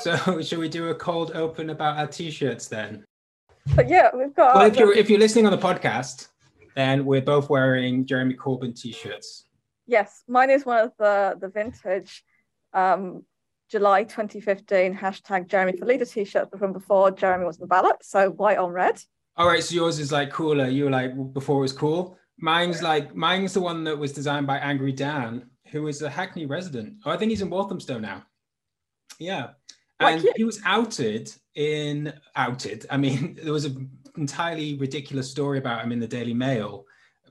So, 0.00 0.40
should 0.42 0.58
we 0.58 0.68
do 0.68 0.88
a 0.88 0.94
cold 0.94 1.32
open 1.34 1.70
about 1.70 1.98
our 1.98 2.06
t-shirts 2.06 2.68
then? 2.68 3.04
But 3.74 3.88
yeah, 3.88 4.10
we've 4.14 4.34
got. 4.34 4.54
Well, 4.54 4.66
if 4.66 4.76
you're 4.76 4.92
if 4.92 5.10
you're 5.10 5.18
listening 5.18 5.46
on 5.46 5.52
the 5.52 5.58
podcast, 5.58 6.28
then 6.74 7.04
we're 7.04 7.22
both 7.22 7.50
wearing 7.50 8.06
Jeremy 8.06 8.34
Corbyn 8.34 8.78
t-shirts. 8.80 9.46
Yes, 9.86 10.22
mine 10.28 10.50
is 10.50 10.64
one 10.64 10.84
of 10.84 10.92
the 10.98 11.36
the 11.40 11.48
vintage 11.48 12.24
um, 12.72 13.24
July 13.70 14.04
2015 14.04 14.96
hashtag 14.96 15.48
Jeremy 15.48 15.76
for 15.76 15.86
Leader 15.86 16.04
t-shirts 16.04 16.50
from 16.58 16.72
before 16.72 17.10
Jeremy 17.10 17.44
was 17.44 17.56
on 17.56 17.62
the 17.62 17.66
ballot. 17.66 17.96
So 18.02 18.30
white 18.30 18.58
on 18.58 18.70
red. 18.70 19.00
All 19.36 19.46
right, 19.46 19.62
so 19.62 19.74
yours 19.74 19.98
is 19.98 20.10
like 20.10 20.30
cooler. 20.30 20.68
You 20.68 20.84
were 20.84 20.90
like 20.90 21.12
before 21.32 21.58
it 21.58 21.62
was 21.62 21.72
cool. 21.72 22.16
Mine's 22.38 22.82
like 22.82 23.14
mine's 23.14 23.54
the 23.54 23.60
one 23.60 23.84
that 23.84 23.98
was 23.98 24.12
designed 24.12 24.46
by 24.46 24.58
Angry 24.58 24.92
Dan, 24.92 25.50
who 25.70 25.88
is 25.88 26.02
a 26.02 26.10
Hackney 26.10 26.46
resident. 26.46 26.94
Oh, 27.04 27.10
I 27.10 27.16
think 27.16 27.30
he's 27.30 27.42
in 27.42 27.50
Walthamstow 27.50 27.98
now. 27.98 28.24
Yeah, 29.18 29.48
and 30.00 30.28
he 30.36 30.44
was 30.44 30.60
outed 30.64 31.32
in 31.54 32.12
outed. 32.36 32.86
I 32.90 32.96
mean, 32.96 33.38
there 33.42 33.52
was 33.52 33.64
an 33.64 33.90
entirely 34.16 34.76
ridiculous 34.76 35.30
story 35.30 35.58
about 35.58 35.82
him 35.82 35.92
in 35.92 36.00
the 36.00 36.06
Daily 36.06 36.34
Mail 36.34 36.86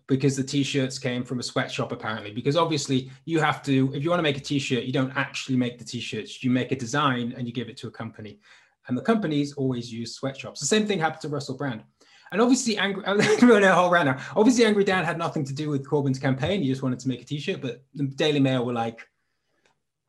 because 0.08 0.38
the 0.38 0.44
t-shirts 0.44 0.98
came 0.98 1.24
from 1.24 1.40
a 1.40 1.44
sweatshop 1.44 1.92
apparently. 1.92 2.32
Because 2.32 2.56
obviously 2.56 3.12
you 3.26 3.40
have 3.40 3.62
to 3.64 3.92
if 3.94 4.04
you 4.04 4.10
want 4.10 4.20
to 4.20 4.24
make 4.24 4.38
a 4.38 4.42
t-shirt 4.42 4.84
you 4.84 4.94
don't 4.94 5.16
actually 5.16 5.58
make 5.58 5.78
the 5.78 5.84
t-shirts. 5.84 6.44
You 6.44 6.50
make 6.50 6.72
a 6.72 6.76
design 6.76 7.34
and 7.38 7.48
you 7.48 7.54
give 7.54 7.70
it 7.70 7.78
to 7.78 7.88
a 7.88 7.92
company. 7.92 8.40
And 8.88 8.98
the 8.98 9.02
companies 9.02 9.54
always 9.54 9.92
use 9.92 10.16
sweatshops. 10.16 10.62
The 10.62 10.66
same 10.66 10.88
thing 10.88 11.00
happened 11.00 11.22
to 11.22 11.30
russell 11.30 11.58
brand. 11.58 11.84
And 12.32 12.42
obviously 12.42 12.78
angry 12.78 13.04
i'm 13.06 13.20
running 13.50 13.70
a 13.70 13.74
whole 13.76 13.90
rant 13.90 14.08
now 14.08 14.24
obviously 14.36 14.66
angry 14.66 14.84
dan 14.84 15.06
had 15.06 15.18
nothing 15.18 15.46
to 15.46 15.54
do 15.54 15.70
with 15.70 15.88
corbyn's 15.88 16.20
campaign. 16.20 16.62
He 16.62 16.70
just 16.70 16.84
wanted 16.84 17.00
to 17.00 17.08
make 17.10 17.22
a 17.22 17.26
t-shirt 17.26 17.62
but 17.62 17.84
the 17.94 18.06
daily 18.06 18.40
mail 18.40 18.66
were 18.66 18.74
like 18.74 19.06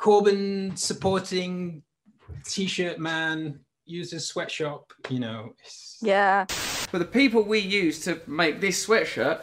corbyn 0.01 0.79
supporting 0.79 1.83
t-shirt 2.45 2.99
man 2.99 3.59
uses 3.85 4.27
sweatshop 4.27 4.93
you 5.09 5.19
know 5.19 5.55
yeah 6.03 6.45
but 6.93 6.99
the 6.99 7.05
people 7.05 7.43
we 7.43 7.59
use 7.59 8.01
to 8.01 8.21
make 8.27 8.61
this 8.61 8.87
sweatshirt 8.87 9.41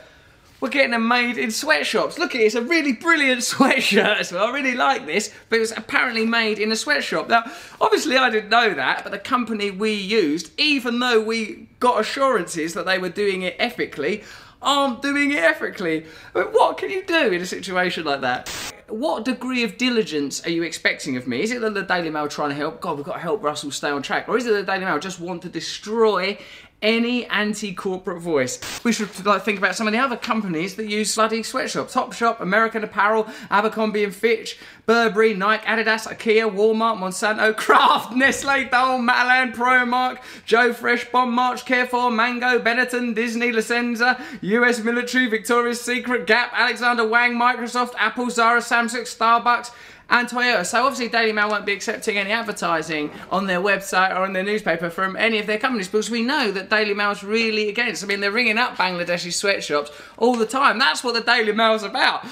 we're 0.61 0.69
getting 0.69 0.91
them 0.91 1.07
made 1.07 1.37
in 1.37 1.51
sweatshops. 1.51 2.17
Look 2.17 2.33
at 2.33 2.41
it, 2.41 2.45
it's 2.45 2.55
a 2.55 2.61
really 2.61 2.93
brilliant 2.93 3.41
sweatshirt 3.41 4.19
as 4.19 4.31
well. 4.31 4.47
I 4.47 4.51
really 4.51 4.73
like 4.73 5.05
this, 5.05 5.33
but 5.49 5.57
it 5.57 5.59
was 5.59 5.71
apparently 5.71 6.25
made 6.25 6.59
in 6.59 6.71
a 6.71 6.75
sweatshop. 6.75 7.27
Now, 7.27 7.43
obviously 7.81 8.17
I 8.17 8.29
didn't 8.29 8.49
know 8.49 8.73
that, 8.73 9.03
but 9.03 9.11
the 9.11 9.19
company 9.19 9.69
we 9.69 9.93
used, 9.93 10.57
even 10.59 10.99
though 10.99 11.21
we 11.21 11.67
got 11.79 11.99
assurances 11.99 12.73
that 12.73 12.85
they 12.85 12.97
were 12.97 13.09
doing 13.09 13.41
it 13.41 13.55
ethically, 13.59 14.23
aren't 14.61 15.01
doing 15.01 15.31
it 15.31 15.43
ethically. 15.43 16.05
But 16.33 16.53
what 16.53 16.77
can 16.77 16.89
you 16.89 17.05
do 17.05 17.31
in 17.31 17.41
a 17.41 17.45
situation 17.45 18.05
like 18.05 18.21
that? 18.21 18.73
What 18.87 19.25
degree 19.25 19.63
of 19.63 19.77
diligence 19.77 20.45
are 20.45 20.51
you 20.51 20.61
expecting 20.61 21.17
of 21.17 21.25
me? 21.25 21.41
Is 21.41 21.51
it 21.51 21.59
that 21.61 21.73
the 21.73 21.81
Daily 21.81 22.11
Mail 22.11 22.27
trying 22.27 22.49
to 22.49 22.55
help? 22.55 22.81
God, 22.81 22.97
we've 22.97 23.05
got 23.05 23.13
to 23.13 23.19
help 23.19 23.43
Russell 23.43 23.71
stay 23.71 23.89
on 23.89 24.03
track. 24.03 24.29
Or 24.29 24.37
is 24.37 24.45
it 24.45 24.53
the 24.53 24.61
Daily 24.61 24.85
Mail 24.85 24.99
just 24.99 25.19
want 25.19 25.41
to 25.41 25.49
destroy 25.49 26.37
any 26.85 27.25
anti-corporate 27.25 28.21
voice. 28.21 28.59
We 28.83 28.93
should 28.93 29.25
like 29.25 29.43
think 29.43 29.57
about 29.57 29.75
some 29.75 29.87
of 29.87 29.93
the 29.93 29.99
other 29.99 30.15
companies 30.15 30.75
that 30.75 30.85
use 30.87 31.15
bloody 31.15 31.41
sweatshops. 31.41 31.95
Topshop, 31.95 32.39
American 32.39 32.83
Apparel, 32.83 33.27
Abercrombie 33.49 34.03
and 34.03 34.15
Fitch, 34.15 34.59
Burberry, 34.85 35.33
Nike, 35.33 35.65
Adidas, 35.65 36.07
IKEA, 36.07 36.53
Walmart, 36.53 36.97
Monsanto, 36.97 37.57
Kraft, 37.57 38.15
Nestle, 38.15 38.65
Dole, 38.65 38.99
Matalan, 38.99 39.53
Primark, 39.53 40.19
Joe 40.45 40.71
Fresh, 40.73 41.11
Bon 41.11 41.29
March, 41.31 41.65
Carrefour, 41.65 42.11
Mango, 42.11 42.59
Benetton, 42.59 43.15
Disney, 43.15 43.51
La 43.51 43.61
Senza, 43.61 44.23
US 44.41 44.83
Military, 44.83 45.25
Victoria's 45.25 45.81
Secret, 45.81 46.27
Gap, 46.27 46.51
Alexander 46.53 47.07
Wang, 47.07 47.33
Microsoft, 47.33 47.93
Apple, 47.97 48.29
Zara, 48.29 48.61
Samsung, 48.61 49.01
Starbucks, 49.01 49.71
and 50.09 50.27
Toyota. 50.27 50.65
So 50.65 50.83
obviously 50.83 51.09
Daily 51.09 51.31
Mail 51.31 51.49
won't 51.49 51.65
be 51.65 51.73
accepting 51.73 52.17
any 52.17 52.31
advertising 52.31 53.11
on 53.31 53.47
their 53.47 53.59
website 53.59 54.15
or 54.15 54.25
in 54.25 54.33
their 54.33 54.43
newspaper 54.43 54.89
from 54.89 55.15
any 55.15 55.39
of 55.39 55.47
their 55.47 55.57
companies 55.57 55.87
because 55.87 56.09
we 56.09 56.23
know 56.23 56.51
that 56.51 56.69
Daily 56.69 56.93
Mail's 56.93 57.23
really 57.23 57.69
against. 57.69 58.03
I 58.03 58.07
mean, 58.07 58.19
they're 58.19 58.31
ringing 58.31 58.57
up 58.57 58.75
Bangladeshi 58.75 59.33
sweatshops 59.33 59.91
all 60.17 60.35
the 60.35 60.45
time. 60.45 60.79
That's 60.79 61.03
what 61.03 61.13
the 61.13 61.21
Daily 61.21 61.51
Mail's 61.51 61.83
about. 61.83 62.25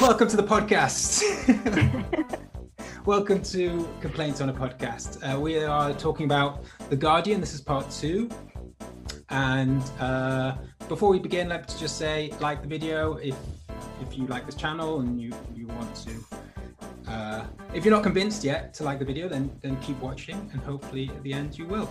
Welcome 0.00 0.28
to 0.28 0.36
the 0.36 0.42
podcast. 0.42 1.22
Welcome 3.06 3.42
to 3.44 3.88
Complaints 4.00 4.40
on 4.40 4.50
a 4.50 4.52
Podcast. 4.52 5.22
Uh, 5.22 5.40
we 5.40 5.58
are 5.58 5.94
talking 5.94 6.26
about 6.26 6.64
The 6.90 6.96
Guardian. 6.96 7.40
This 7.40 7.54
is 7.54 7.60
part 7.60 7.90
two. 7.90 8.28
And 9.30 9.82
uh, 10.00 10.56
before 10.88 11.08
we 11.08 11.18
begin, 11.18 11.48
let's 11.48 11.78
just 11.80 11.96
say 11.96 12.32
like 12.40 12.62
the 12.62 12.68
video 12.68 13.14
if 13.14 13.36
if 14.00 14.16
you 14.16 14.26
like 14.26 14.46
this 14.46 14.54
channel 14.54 15.00
and 15.00 15.20
you, 15.20 15.32
you 15.54 15.66
want 15.66 15.94
to 15.94 16.10
uh, 17.10 17.44
if 17.74 17.84
you're 17.84 17.94
not 17.94 18.04
convinced 18.04 18.44
yet 18.44 18.72
to 18.74 18.84
like 18.84 18.98
the 18.98 19.04
video, 19.04 19.28
then 19.28 19.50
then 19.60 19.76
keep 19.80 19.98
watching, 20.00 20.36
and 20.52 20.60
hopefully 20.62 21.10
at 21.14 21.22
the 21.22 21.32
end 21.32 21.58
you 21.58 21.66
will. 21.66 21.88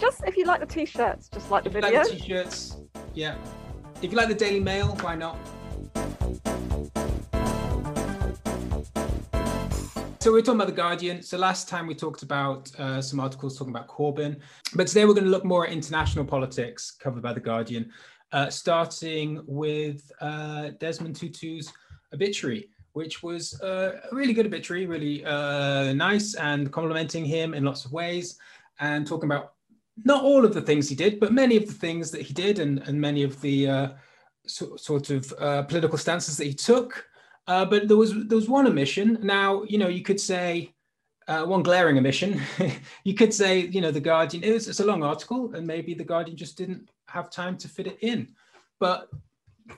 Just 0.00 0.22
if 0.26 0.36
you 0.36 0.44
like 0.46 0.60
the 0.60 0.66
t-shirts, 0.66 1.28
just 1.28 1.50
like 1.50 1.66
if 1.66 1.72
the 1.72 1.80
video. 1.80 1.98
Like 1.98 2.08
the 2.08 2.16
t-shirts, 2.16 2.76
yeah. 3.14 3.36
If 4.00 4.10
you 4.10 4.16
like 4.16 4.28
the 4.28 4.34
Daily 4.34 4.60
Mail, 4.60 4.96
why 5.02 5.14
not? 5.14 5.36
So 10.20 10.30
we're 10.32 10.40
talking 10.40 10.60
about 10.60 10.68
the 10.68 10.80
Guardian. 10.84 11.20
So 11.22 11.36
last 11.36 11.68
time 11.68 11.86
we 11.86 11.94
talked 11.94 12.22
about 12.22 12.70
uh, 12.78 13.02
some 13.02 13.20
articles 13.20 13.58
talking 13.58 13.74
about 13.74 13.88
Corbyn, 13.88 14.38
but 14.74 14.86
today 14.86 15.04
we're 15.04 15.14
going 15.14 15.24
to 15.24 15.30
look 15.30 15.44
more 15.44 15.66
at 15.66 15.72
international 15.72 16.24
politics 16.24 16.92
covered 16.92 17.22
by 17.22 17.32
the 17.32 17.40
Guardian, 17.40 17.90
uh, 18.32 18.48
starting 18.48 19.42
with 19.46 20.10
uh, 20.20 20.70
Desmond 20.78 21.16
Tutu's 21.16 21.72
obituary 22.14 22.68
which 22.92 23.22
was 23.22 23.60
uh, 23.62 24.00
a 24.10 24.14
really 24.14 24.32
good 24.32 24.46
obituary, 24.46 24.86
really 24.86 25.24
uh, 25.24 25.92
nice 25.92 26.34
and 26.34 26.72
complimenting 26.72 27.24
him 27.24 27.54
in 27.54 27.64
lots 27.64 27.84
of 27.84 27.92
ways 27.92 28.38
and 28.80 29.06
talking 29.06 29.28
about 29.30 29.54
not 30.04 30.22
all 30.24 30.44
of 30.44 30.54
the 30.54 30.60
things 30.60 30.88
he 30.88 30.94
did, 30.94 31.20
but 31.20 31.32
many 31.32 31.56
of 31.56 31.66
the 31.66 31.72
things 31.72 32.10
that 32.10 32.22
he 32.22 32.32
did 32.32 32.58
and, 32.58 32.78
and 32.80 33.00
many 33.00 33.22
of 33.22 33.40
the 33.40 33.68
uh, 33.68 33.88
so, 34.46 34.76
sort 34.76 35.10
of 35.10 35.32
uh, 35.38 35.62
political 35.62 35.98
stances 35.98 36.36
that 36.36 36.46
he 36.46 36.54
took. 36.54 37.06
Uh, 37.46 37.64
but 37.64 37.88
there 37.88 37.96
was 37.96 38.12
there 38.26 38.36
was 38.36 38.48
one 38.48 38.66
omission. 38.66 39.18
Now 39.22 39.64
you 39.64 39.78
know 39.78 39.88
you 39.88 40.02
could 40.02 40.20
say 40.20 40.72
uh, 41.28 41.44
one 41.44 41.62
glaring 41.62 41.98
omission. 41.98 42.40
you 43.04 43.14
could 43.14 43.34
say 43.34 43.60
you 43.60 43.80
know 43.80 43.90
the 43.90 44.00
Guardian. 44.00 44.44
It 44.44 44.52
was, 44.52 44.68
it's 44.68 44.80
a 44.80 44.86
long 44.86 45.02
article, 45.02 45.54
and 45.54 45.66
maybe 45.66 45.94
the 45.94 46.04
Guardian 46.04 46.36
just 46.36 46.56
didn't 46.56 46.88
have 47.08 47.30
time 47.30 47.56
to 47.58 47.68
fit 47.68 47.88
it 47.88 47.98
in. 48.00 48.28
But 48.78 49.08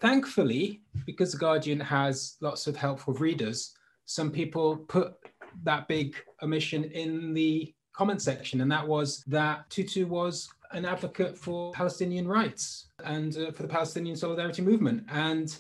thankfully, 0.01 0.83
because 1.07 1.33
The 1.33 1.39
Guardian 1.39 1.81
has 1.81 2.37
lots 2.41 2.67
of 2.67 2.77
helpful 2.77 3.15
readers, 3.15 3.75
some 4.07 4.31
people 4.31 4.77
put 4.77 5.15
that 5.63 5.89
big 5.89 6.17
omission 6.43 6.85
in 6.85 7.33
the 7.35 7.75
comment 7.93 8.21
section, 8.21 8.61
and 8.61 8.71
that 8.71 8.87
was 8.87 9.23
that 9.27 9.69
Tutu 9.71 10.07
was 10.07 10.49
an 10.73 10.85
advocate 10.85 11.39
for 11.39 11.73
Palestinian 11.73 12.27
rights 12.27 12.89
and 13.05 13.37
uh, 13.37 13.53
for 13.53 13.63
the 13.63 13.69
Palestinian 13.69 14.17
solidarity 14.17 14.63
movement. 14.63 15.05
And 15.09 15.57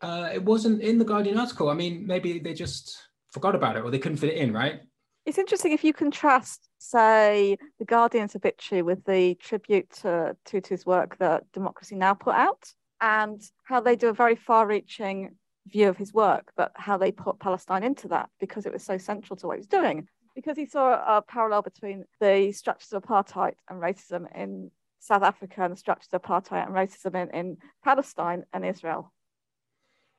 uh, 0.00 0.30
it 0.32 0.42
wasn't 0.42 0.80
in 0.80 0.98
the 0.98 1.04
Guardian 1.04 1.38
article. 1.38 1.68
I 1.68 1.74
mean, 1.74 2.06
maybe 2.06 2.38
they 2.38 2.54
just 2.54 2.96
forgot 3.32 3.54
about 3.54 3.76
it 3.76 3.82
or 3.82 3.90
they 3.90 3.98
couldn't 3.98 4.18
fit 4.18 4.30
it 4.30 4.36
in, 4.36 4.52
right? 4.52 4.80
It's 5.26 5.38
interesting 5.38 5.72
if 5.72 5.82
you 5.82 5.92
contrast, 5.92 6.68
say, 6.78 7.56
the 7.78 7.84
Guardian's 7.84 8.36
obituary 8.36 8.82
with 8.82 9.04
the 9.04 9.34
tribute 9.36 9.90
to 10.02 10.36
Tutu's 10.44 10.84
work 10.84 11.16
that 11.18 11.50
Democracy 11.52 11.96
Now! 11.96 12.14
put 12.14 12.34
out 12.34 12.72
and 13.04 13.42
how 13.64 13.80
they 13.80 13.96
do 13.96 14.08
a 14.08 14.14
very 14.14 14.34
far 14.34 14.66
reaching 14.66 15.36
view 15.68 15.88
of 15.90 15.96
his 15.98 16.14
work, 16.14 16.52
but 16.56 16.72
how 16.74 16.96
they 16.96 17.12
put 17.12 17.38
Palestine 17.38 17.82
into 17.82 18.08
that 18.08 18.30
because 18.40 18.64
it 18.64 18.72
was 18.72 18.82
so 18.82 18.96
central 18.96 19.36
to 19.36 19.46
what 19.46 19.56
he 19.56 19.58
was 19.58 19.66
doing. 19.66 20.08
Because 20.34 20.56
he 20.56 20.64
saw 20.64 21.18
a 21.18 21.20
parallel 21.20 21.60
between 21.60 22.06
the 22.18 22.50
structures 22.52 22.94
of 22.94 23.02
apartheid 23.02 23.56
and 23.68 23.80
racism 23.80 24.24
in 24.34 24.70
South 25.00 25.22
Africa 25.22 25.64
and 25.64 25.72
the 25.74 25.76
structures 25.76 26.08
of 26.14 26.22
apartheid 26.22 26.64
and 26.66 26.74
racism 26.74 27.14
in, 27.14 27.28
in 27.38 27.56
Palestine 27.84 28.44
and 28.54 28.64
Israel. 28.64 29.12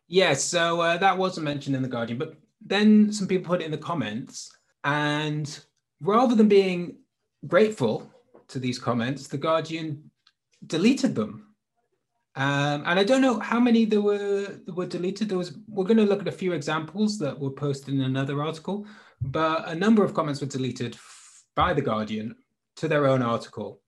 Yes, 0.08 0.44
so 0.44 0.80
uh, 0.82 0.98
that 0.98 1.18
wasn't 1.18 1.46
mentioned 1.46 1.76
in 1.76 1.82
The 1.82 1.90
Guardian, 1.90 2.20
but 2.20 2.36
then 2.64 3.12
some 3.12 3.28
people 3.28 3.48
put 3.48 3.62
it 3.62 3.66
in 3.66 3.72
the 3.72 3.80
comments. 3.80 4.52
And 4.84 5.48
rather 6.02 6.36
than 6.36 6.48
being 6.48 6.98
grateful 7.48 8.12
to 8.50 8.60
these 8.60 8.78
comments, 8.78 9.28
The 9.28 9.40
Guardian 9.40 10.12
deleted 10.68 11.16
them 11.16 11.55
um, 12.38 12.84
and 12.86 13.00
I 13.00 13.04
don't 13.04 13.22
know 13.22 13.40
how 13.40 13.60
many 13.60 13.86
there 13.86 14.02
were 14.02 14.60
were 14.68 14.86
deleted. 14.86 15.30
There 15.30 15.38
was 15.38 15.58
we're 15.70 15.86
going 15.86 15.98
to 15.98 16.04
look 16.04 16.22
at 16.22 16.28
a 16.28 16.32
few 16.34 16.52
examples 16.52 17.18
that 17.20 17.38
were 17.40 17.52
posted 17.52 17.94
in 17.94 18.02
another 18.02 18.44
article, 18.44 18.86
but 19.22 19.68
a 19.70 19.76
number 19.76 20.04
of 20.04 20.14
comments 20.14 20.42
were 20.42 20.48
deleted 20.48 20.98
by 21.56 21.74
the 21.74 21.82
Guardian 21.82 22.36
to 22.78 22.90
their 22.90 23.08
own 23.08 23.22
article. 23.22 23.80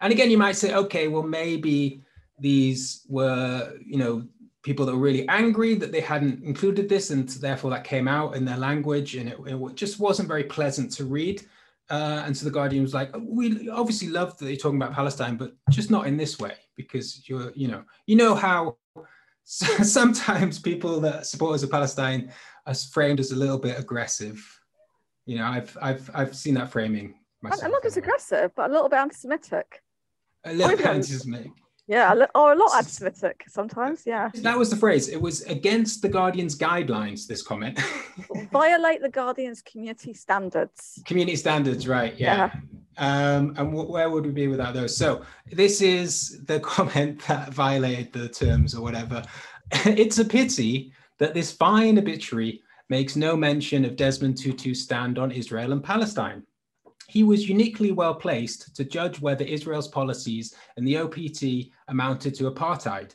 And 0.00 0.12
again, 0.12 0.30
you 0.30 0.38
might 0.38 0.56
say, 0.56 0.74
okay, 0.74 1.08
well 1.08 1.22
maybe 1.22 2.02
these 2.38 3.04
were 3.08 3.74
you 3.84 3.98
know 3.98 4.26
people 4.62 4.86
that 4.86 4.92
were 4.92 4.98
really 4.98 5.28
angry 5.28 5.74
that 5.74 5.92
they 5.92 6.00
hadn't 6.00 6.42
included 6.42 6.88
this, 6.88 7.10
and 7.10 7.28
therefore 7.28 7.70
that 7.70 7.84
came 7.84 8.08
out 8.08 8.34
in 8.34 8.46
their 8.46 8.56
language, 8.56 9.14
and 9.16 9.28
it, 9.28 9.38
it 9.46 9.74
just 9.74 10.00
wasn't 10.00 10.28
very 10.28 10.44
pleasant 10.44 10.90
to 10.92 11.04
read. 11.04 11.42
Uh, 11.92 12.22
and 12.24 12.34
so 12.34 12.46
the 12.46 12.50
Guardian 12.50 12.82
was 12.82 12.94
like, 12.94 13.14
we 13.20 13.68
obviously 13.68 14.08
love 14.08 14.38
that 14.38 14.46
you're 14.46 14.56
talking 14.56 14.80
about 14.80 14.94
Palestine, 14.94 15.36
but 15.36 15.52
just 15.68 15.90
not 15.90 16.06
in 16.06 16.16
this 16.16 16.38
way, 16.38 16.54
because 16.74 17.28
you're, 17.28 17.52
you 17.54 17.68
know, 17.68 17.84
you 18.06 18.16
know 18.16 18.34
how 18.34 18.78
sometimes 19.44 20.58
people 20.58 21.00
that 21.00 21.26
supporters 21.26 21.62
of 21.62 21.70
Palestine 21.70 22.32
are 22.66 22.74
framed 22.74 23.20
as 23.20 23.32
a 23.32 23.36
little 23.36 23.58
bit 23.58 23.78
aggressive. 23.78 24.42
You 25.26 25.36
know, 25.36 25.44
I've 25.44 25.76
I've 25.82 26.10
I've 26.14 26.34
seen 26.34 26.54
that 26.54 26.72
framing 26.72 27.14
myself. 27.42 27.62
I'm 27.62 27.70
not 27.70 27.82
just 27.82 27.98
aggressive, 27.98 28.52
but 28.56 28.70
a 28.70 28.72
little 28.72 28.88
bit 28.88 28.98
anti-Semitic. 28.98 29.82
A 30.44 30.54
little 30.54 30.76
bit 30.78 30.86
anti-Semitic. 30.86 31.52
Yeah, 31.92 32.14
a 32.14 32.38
or 32.38 32.52
a 32.52 32.56
lot 32.56 32.74
anti-Semitic 32.74 33.44
sometimes. 33.48 34.04
Yeah, 34.06 34.30
That 34.36 34.58
was 34.58 34.70
the 34.70 34.76
phrase. 34.76 35.08
It 35.08 35.20
was 35.20 35.42
against 35.42 36.00
the 36.00 36.08
Guardian's 36.08 36.56
guidelines. 36.56 37.26
This 37.26 37.42
comment, 37.42 37.78
violate 38.50 39.02
the 39.02 39.10
Guardian's 39.10 39.60
community 39.60 40.14
standards. 40.14 41.02
community 41.04 41.36
standards, 41.36 41.86
right? 41.86 42.14
Yeah. 42.18 42.50
Um, 42.96 43.54
and 43.58 43.74
wh- 43.74 43.90
where 43.90 44.08
would 44.08 44.24
we 44.24 44.32
be 44.32 44.48
without 44.48 44.72
those? 44.72 44.96
So 44.96 45.22
this 45.50 45.82
is 45.82 46.42
the 46.46 46.60
comment 46.74 47.20
that 47.28 47.52
violated 47.52 48.12
the 48.14 48.28
terms 48.30 48.74
or 48.74 48.80
whatever. 48.80 49.22
it's 50.02 50.18
a 50.18 50.24
pity 50.24 50.92
that 51.18 51.34
this 51.34 51.52
fine 51.52 51.98
obituary 51.98 52.62
makes 52.88 53.16
no 53.16 53.36
mention 53.36 53.84
of 53.84 53.96
Desmond 53.96 54.36
Tutu's 54.38 54.82
stand 54.82 55.18
on 55.18 55.30
Israel 55.30 55.72
and 55.72 55.84
Palestine. 55.84 56.42
He 57.12 57.24
was 57.24 57.46
uniquely 57.46 57.92
well 57.92 58.14
placed 58.14 58.74
to 58.76 58.84
judge 58.84 59.20
whether 59.20 59.44
Israel's 59.44 59.88
policies 59.88 60.54
and 60.78 60.88
the 60.88 60.96
OPT 60.96 61.70
amounted 61.88 62.34
to 62.36 62.50
apartheid. 62.50 63.10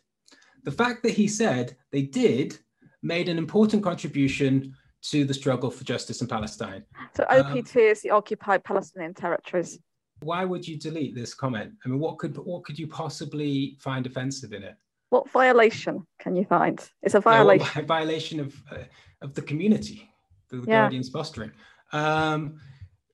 The 0.66 0.72
fact 0.72 1.02
that 1.02 1.14
he 1.14 1.28
said 1.28 1.76
they 1.92 2.04
did 2.04 2.60
made 3.02 3.28
an 3.28 3.40
important 3.40 3.82
contribution 3.84 4.76
to 5.12 5.26
the 5.26 5.34
struggle 5.34 5.72
for 5.72 5.84
justice 5.84 6.22
in 6.22 6.28
Palestine. 6.28 6.84
So 7.16 7.26
Um, 7.28 7.42
OPT 7.58 7.76
is 7.78 8.02
the 8.04 8.12
occupied 8.12 8.64
Palestinian 8.64 9.16
territories. 9.16 9.80
Why 10.22 10.46
would 10.46 10.68
you 10.68 10.78
delete 10.78 11.16
this 11.16 11.34
comment? 11.34 11.74
I 11.84 11.90
mean, 11.90 12.00
what 12.00 12.20
could 12.20 12.38
what 12.52 12.62
could 12.66 12.78
you 12.78 12.88
possibly 13.04 13.78
find 13.80 14.06
offensive 14.06 14.54
in 14.54 14.62
it? 14.70 14.76
What 15.10 15.26
violation 15.32 16.06
can 16.24 16.36
you 16.36 16.46
find? 16.46 16.78
It's 17.02 17.16
a 17.16 17.22
what 17.22 17.34
violation. 17.34 17.68
vi- 17.74 17.82
violation 17.98 18.40
of 18.46 18.50
uh, 18.72 18.84
of 19.26 19.30
the 19.38 19.42
community 19.52 20.00
that 20.50 20.58
the 20.62 20.68
Yeah. 20.72 20.82
Guardian's 20.84 21.10
fostering. 21.10 21.52
Um, 21.94 22.60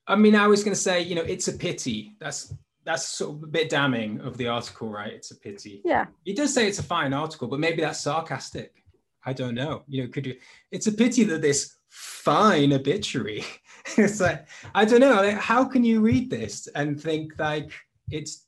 I 0.08 0.16
mean, 0.16 0.36
I 0.36 0.48
was 0.48 0.64
going 0.64 0.76
to 0.76 0.80
say, 0.80 1.02
you 1.02 1.16
know, 1.16 1.22
it's 1.22 1.48
a 1.48 1.54
pity. 1.54 2.16
That's 2.20 2.54
that's 2.86 3.08
sort 3.08 3.38
of 3.38 3.44
a 3.44 3.48
bit 3.48 3.70
damning 3.70 4.20
of 4.20 4.38
the 4.38 4.48
article, 4.48 4.90
right? 4.90 5.14
It's 5.14 5.32
a 5.32 5.36
pity. 5.38 5.82
Yeah, 5.86 6.08
He 6.26 6.34
does 6.34 6.54
say 6.54 6.68
it's 6.68 6.80
a 6.80 6.84
fine 6.84 7.14
article, 7.14 7.48
but 7.48 7.60
maybe 7.60 7.82
that's 7.82 8.02
sarcastic. 8.02 8.84
I 9.26 9.32
don't 9.32 9.56
know. 9.56 9.84
You 9.88 10.04
know, 10.04 10.10
could 10.10 10.26
you? 10.26 10.36
It's 10.72 10.88
a 10.88 10.92
pity 10.92 11.24
that 11.26 11.42
this 11.42 11.78
fine 11.90 12.74
obituary. 12.74 13.46
it's 13.98 14.20
like 14.20 14.48
I 14.76 14.86
don't 14.86 15.00
know. 15.00 15.16
Like, 15.16 15.38
how 15.38 15.64
can 15.64 15.84
you 15.84 16.02
read 16.02 16.30
this 16.30 16.68
and 16.76 17.00
think 17.00 17.34
like 17.40 17.72
it's 18.10 18.46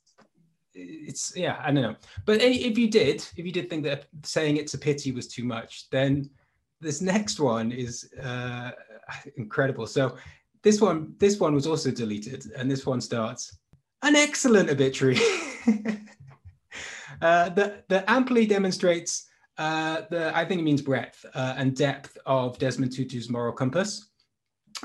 it's 0.74 1.34
yeah 1.34 1.56
I 1.60 1.72
don't 1.72 1.82
know. 1.82 1.96
But 2.26 2.42
if 2.42 2.76
you 2.76 2.90
did, 2.90 3.26
if 3.36 3.46
you 3.46 3.52
did 3.52 3.70
think 3.70 3.84
that 3.84 4.06
saying 4.22 4.58
it's 4.58 4.74
a 4.74 4.78
pity 4.78 5.12
was 5.12 5.28
too 5.28 5.44
much, 5.44 5.88
then 5.90 6.28
this 6.80 7.00
next 7.00 7.40
one 7.40 7.72
is 7.72 8.10
uh, 8.22 8.72
incredible. 9.36 9.86
So 9.86 10.16
this 10.62 10.80
one 10.80 11.14
this 11.18 11.38
one 11.38 11.54
was 11.54 11.66
also 11.66 11.90
deleted, 11.90 12.46
and 12.56 12.70
this 12.70 12.86
one 12.86 13.00
starts 13.00 13.56
an 14.02 14.16
excellent 14.16 14.70
obituary. 14.70 15.18
uh, 17.20 17.48
that, 17.50 17.88
that 17.88 18.04
amply 18.08 18.46
demonstrates 18.46 19.28
uh, 19.58 20.02
the, 20.10 20.36
I 20.36 20.44
think 20.44 20.60
it 20.60 20.64
means 20.64 20.82
breadth 20.82 21.24
uh, 21.34 21.54
and 21.56 21.74
depth 21.74 22.16
of 22.26 22.58
Desmond 22.58 22.92
Tutu's 22.92 23.30
moral 23.30 23.52
compass. 23.52 24.10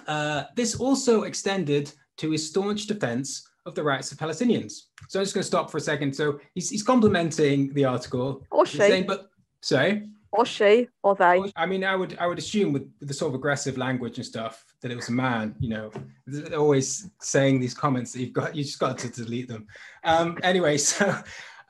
Uh, 0.08 0.44
this 0.56 0.76
also 0.76 1.24
extended 1.24 1.92
to 2.18 2.32
his 2.32 2.48
staunch 2.48 2.88
defense 2.88 3.48
of 3.66 3.76
the 3.76 3.84
rights 3.84 4.12
of 4.12 4.18
Palestinians. 4.18 4.74
So 5.10 5.20
I'm 5.20 5.26
just 5.26 5.34
going 5.34 5.44
to 5.44 5.48
stop 5.48 5.70
for 5.70 5.78
a 5.78 5.82
second. 5.82 6.16
So 6.16 6.40
he's, 6.56 6.70
he's 6.70 6.84
complimenting 6.84 7.74
the 7.74 7.86
article. 7.86 8.46
or 8.50 8.66
saying, 8.66 9.06
but 9.08 9.30
sorry. 9.62 10.08
Or 10.32 10.46
she, 10.46 10.88
or 11.04 11.16
they. 11.16 11.52
I 11.56 11.66
mean, 11.66 11.84
I 11.84 11.96
would 11.96 12.18
I 12.20 12.28
would 12.28 12.38
assume 12.38 12.72
with, 12.74 12.90
with 13.00 13.10
the 13.10 13.14
sort 13.14 13.30
of 13.30 13.36
aggressive 13.36 13.78
language 13.78 14.18
and 14.18 14.26
stuff 14.26 14.64
that 14.82 14.92
it 14.92 14.96
was 14.96 15.10
a 15.10 15.12
man. 15.12 15.56
You 15.60 15.70
know, 15.70 15.92
always 16.58 17.10
saying 17.20 17.60
these 17.60 17.74
comments 17.74 18.14
that 18.14 18.22
you've 18.22 18.34
got 18.34 18.56
you 18.56 18.64
just 18.64 18.80
got 18.80 18.98
to 19.00 19.10
delete 19.10 19.48
them. 19.48 19.68
Um, 20.04 20.38
anyway, 20.44 20.78
so 20.92 21.16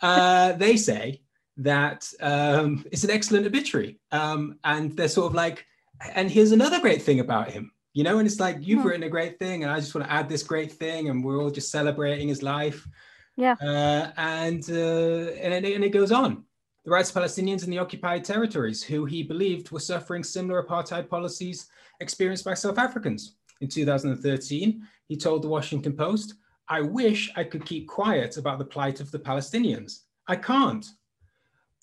uh, 0.02 0.54
they 0.54 0.78
say 0.78 1.22
that 1.58 2.08
um, 2.22 2.86
it's 2.92 3.04
an 3.04 3.12
excellent 3.12 3.46
obituary, 3.46 4.00
um, 4.12 4.58
and 4.64 4.96
they're 4.96 5.08
sort 5.08 5.28
of 5.28 5.34
like, 5.34 5.66
and 6.14 6.30
here's 6.30 6.52
another 6.52 6.80
great 6.80 7.02
thing 7.02 7.20
about 7.20 7.50
him. 7.52 7.72
You 7.94 8.06
know, 8.06 8.20
and 8.20 8.28
it's 8.28 8.40
like 8.40 8.58
you've 8.62 8.82
Hmm. 8.82 8.88
written 8.88 9.04
a 9.04 9.10
great 9.10 9.38
thing, 9.38 9.64
and 9.64 9.72
I 9.72 9.80
just 9.80 9.94
want 9.94 10.08
to 10.08 10.14
add 10.14 10.30
this 10.30 10.44
great 10.44 10.72
thing, 10.72 11.10
and 11.10 11.24
we're 11.24 11.42
all 11.42 11.52
just 11.52 11.72
celebrating 11.72 12.28
his 12.28 12.42
life. 12.42 12.88
Yeah. 13.36 13.56
Uh, 13.62 14.12
and 14.18 14.64
uh, 14.70 15.32
and, 15.42 15.66
it, 15.66 15.76
and 15.76 15.84
it 15.84 15.90
goes 15.90 16.12
on 16.12 16.46
the 16.84 16.92
rights 16.92 17.10
of 17.10 17.22
Palestinians 17.22 17.64
in 17.64 17.70
the 17.70 17.78
occupied 17.78 18.24
territories, 18.24 18.82
who 18.82 19.06
he 19.06 19.22
believed 19.22 19.72
were 19.72 19.80
suffering 19.80 20.24
similar 20.24 20.64
apartheid 20.64 21.10
policies 21.10 21.68
experienced 22.00 22.44
by 22.44 22.56
South 22.56 22.80
Africans. 22.80 23.36
In 23.62 23.68
2013, 23.68 24.88
he 25.08 25.16
told 25.16 25.44
the 25.44 25.48
Washington 25.48 25.94
Post, 25.94 26.36
I 26.68 26.82
wish 26.82 27.32
I 27.36 27.44
could 27.44 27.66
keep 27.66 27.88
quiet 27.88 28.38
about 28.38 28.58
the 28.58 28.66
plight 28.66 29.00
of 29.00 29.12
the 29.12 29.20
Palestinians. 29.20 30.04
I 30.28 30.38
can't. 30.38 30.86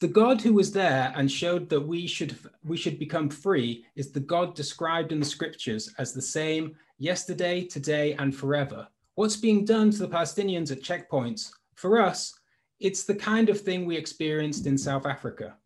The 0.01 0.09
God 0.09 0.41
who 0.41 0.55
was 0.55 0.73
there 0.73 1.13
and 1.17 1.31
showed 1.31 1.69
that 1.69 1.81
we 1.81 2.07
should, 2.07 2.37
we 2.65 2.77
should 2.77 2.99
become 2.99 3.29
free 3.29 3.85
is 3.97 4.11
the 4.11 4.21
God 4.21 4.55
described 4.55 5.13
in 5.13 5.21
the 5.21 5.27
scriptures 5.27 5.93
as 5.99 6.13
the 6.13 6.23
same 6.23 6.77
yesterday, 6.99 7.65
today, 7.65 8.15
and 8.15 8.35
forever. 8.35 8.89
What's 9.15 9.37
being 9.37 9.65
done 9.65 9.91
to 9.91 9.99
the 9.99 10.09
Palestinians 10.09 10.73
at 10.73 10.83
checkpoints, 10.83 11.51
for 11.75 12.01
us, 12.01 12.38
it's 12.81 13.05
the 13.05 13.15
kind 13.15 13.49
of 13.49 13.61
thing 13.61 13.85
we 13.85 13.97
experienced 13.97 14.67
in 14.67 14.79
South 14.79 15.07
Africa. 15.07 15.57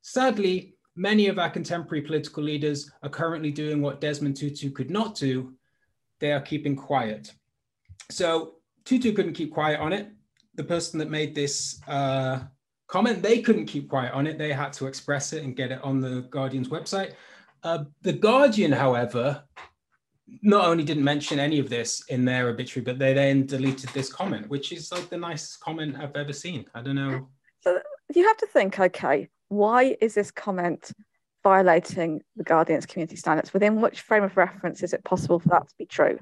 Sadly, 0.00 0.74
many 0.96 1.28
of 1.28 1.38
our 1.38 1.50
contemporary 1.50 2.02
political 2.02 2.42
leaders 2.42 2.90
are 3.02 3.08
currently 3.08 3.50
doing 3.50 3.80
what 3.80 4.00
Desmond 4.00 4.36
Tutu 4.36 4.70
could 4.70 4.90
not 4.90 5.14
do. 5.14 5.54
They 6.18 6.32
are 6.32 6.40
keeping 6.40 6.76
quiet. 6.76 7.32
So 8.10 8.54
Tutu 8.84 9.12
couldn't 9.12 9.34
keep 9.34 9.52
quiet 9.52 9.80
on 9.80 9.92
it. 9.92 10.08
The 10.54 10.64
person 10.64 10.98
that 10.98 11.10
made 11.10 11.34
this 11.34 11.80
uh, 11.88 12.40
comment, 12.88 13.22
they 13.22 13.40
couldn't 13.40 13.66
keep 13.66 13.88
quiet 13.88 14.12
on 14.12 14.26
it. 14.26 14.38
They 14.38 14.52
had 14.52 14.72
to 14.74 14.86
express 14.86 15.32
it 15.32 15.44
and 15.44 15.56
get 15.56 15.72
it 15.72 15.82
on 15.82 16.00
the 16.00 16.22
Guardian's 16.30 16.68
website. 16.68 17.12
Uh, 17.62 17.84
the 18.02 18.12
Guardian, 18.12 18.72
however, 18.72 19.44
not 20.40 20.66
only 20.66 20.84
didn't 20.84 21.04
mention 21.04 21.38
any 21.38 21.58
of 21.58 21.68
this 21.68 22.02
in 22.08 22.24
their 22.24 22.48
obituary, 22.48 22.84
but 22.84 22.98
they 22.98 23.12
then 23.12 23.46
deleted 23.46 23.90
this 23.90 24.10
comment, 24.10 24.48
which 24.48 24.72
is 24.72 24.90
like 24.90 25.08
the 25.08 25.16
nicest 25.16 25.60
comment 25.60 25.96
I've 25.98 26.16
ever 26.16 26.32
seen. 26.32 26.64
I 26.74 26.80
don't 26.82 26.96
know. 26.96 27.28
So 27.60 27.78
you 28.14 28.26
have 28.26 28.38
to 28.38 28.46
think, 28.46 28.80
okay, 28.80 29.28
why 29.48 29.96
is 30.00 30.14
this 30.14 30.30
comment 30.30 30.92
violating 31.44 32.22
the 32.36 32.44
Guardian's 32.44 32.86
community 32.86 33.16
standards? 33.16 33.52
Within 33.52 33.80
which 33.80 34.00
frame 34.00 34.24
of 34.24 34.36
reference 34.36 34.82
is 34.82 34.92
it 34.92 35.04
possible 35.04 35.38
for 35.38 35.48
that 35.50 35.68
to 35.68 35.74
be 35.78 35.86
true? 35.86 36.18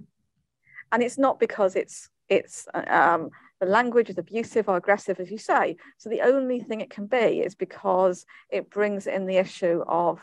And 0.92 1.02
it's 1.02 1.18
not 1.18 1.38
because 1.38 1.76
it's 1.76 2.08
it's 2.28 2.66
um, 2.74 3.30
the 3.60 3.66
language 3.66 4.08
is 4.08 4.18
abusive 4.18 4.68
or 4.68 4.76
aggressive, 4.76 5.20
as 5.20 5.30
you 5.30 5.38
say. 5.38 5.76
So 5.98 6.08
the 6.08 6.22
only 6.22 6.60
thing 6.60 6.80
it 6.80 6.90
can 6.90 7.06
be 7.06 7.40
is 7.40 7.54
because 7.54 8.24
it 8.50 8.70
brings 8.70 9.06
in 9.06 9.26
the 9.26 9.36
issue 9.36 9.84
of 9.86 10.20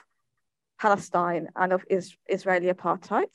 Palestine 0.80 1.50
and 1.56 1.72
of 1.72 1.86
is- 1.90 2.16
Israeli 2.28 2.72
apartheid. 2.72 3.30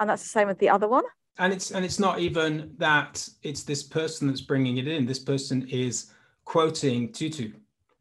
And 0.00 0.08
that's 0.10 0.22
the 0.22 0.28
same 0.28 0.48
with 0.48 0.58
the 0.58 0.68
other 0.70 0.88
one. 0.88 1.04
And 1.38 1.52
it's 1.52 1.72
and 1.72 1.84
it's 1.84 1.98
not 1.98 2.20
even 2.20 2.74
that 2.78 3.28
it's 3.42 3.64
this 3.64 3.82
person 3.82 4.28
that's 4.28 4.40
bringing 4.40 4.76
it 4.78 4.86
in. 4.86 5.04
This 5.04 5.18
person 5.18 5.66
is 5.68 6.12
quoting 6.44 7.12
Tutu, 7.12 7.52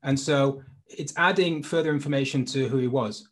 and 0.03 0.19
so 0.19 0.61
it's 0.87 1.13
adding 1.17 1.63
further 1.63 1.91
information 1.91 2.45
to 2.45 2.67
who 2.67 2.77
he 2.77 2.87
was. 2.87 3.27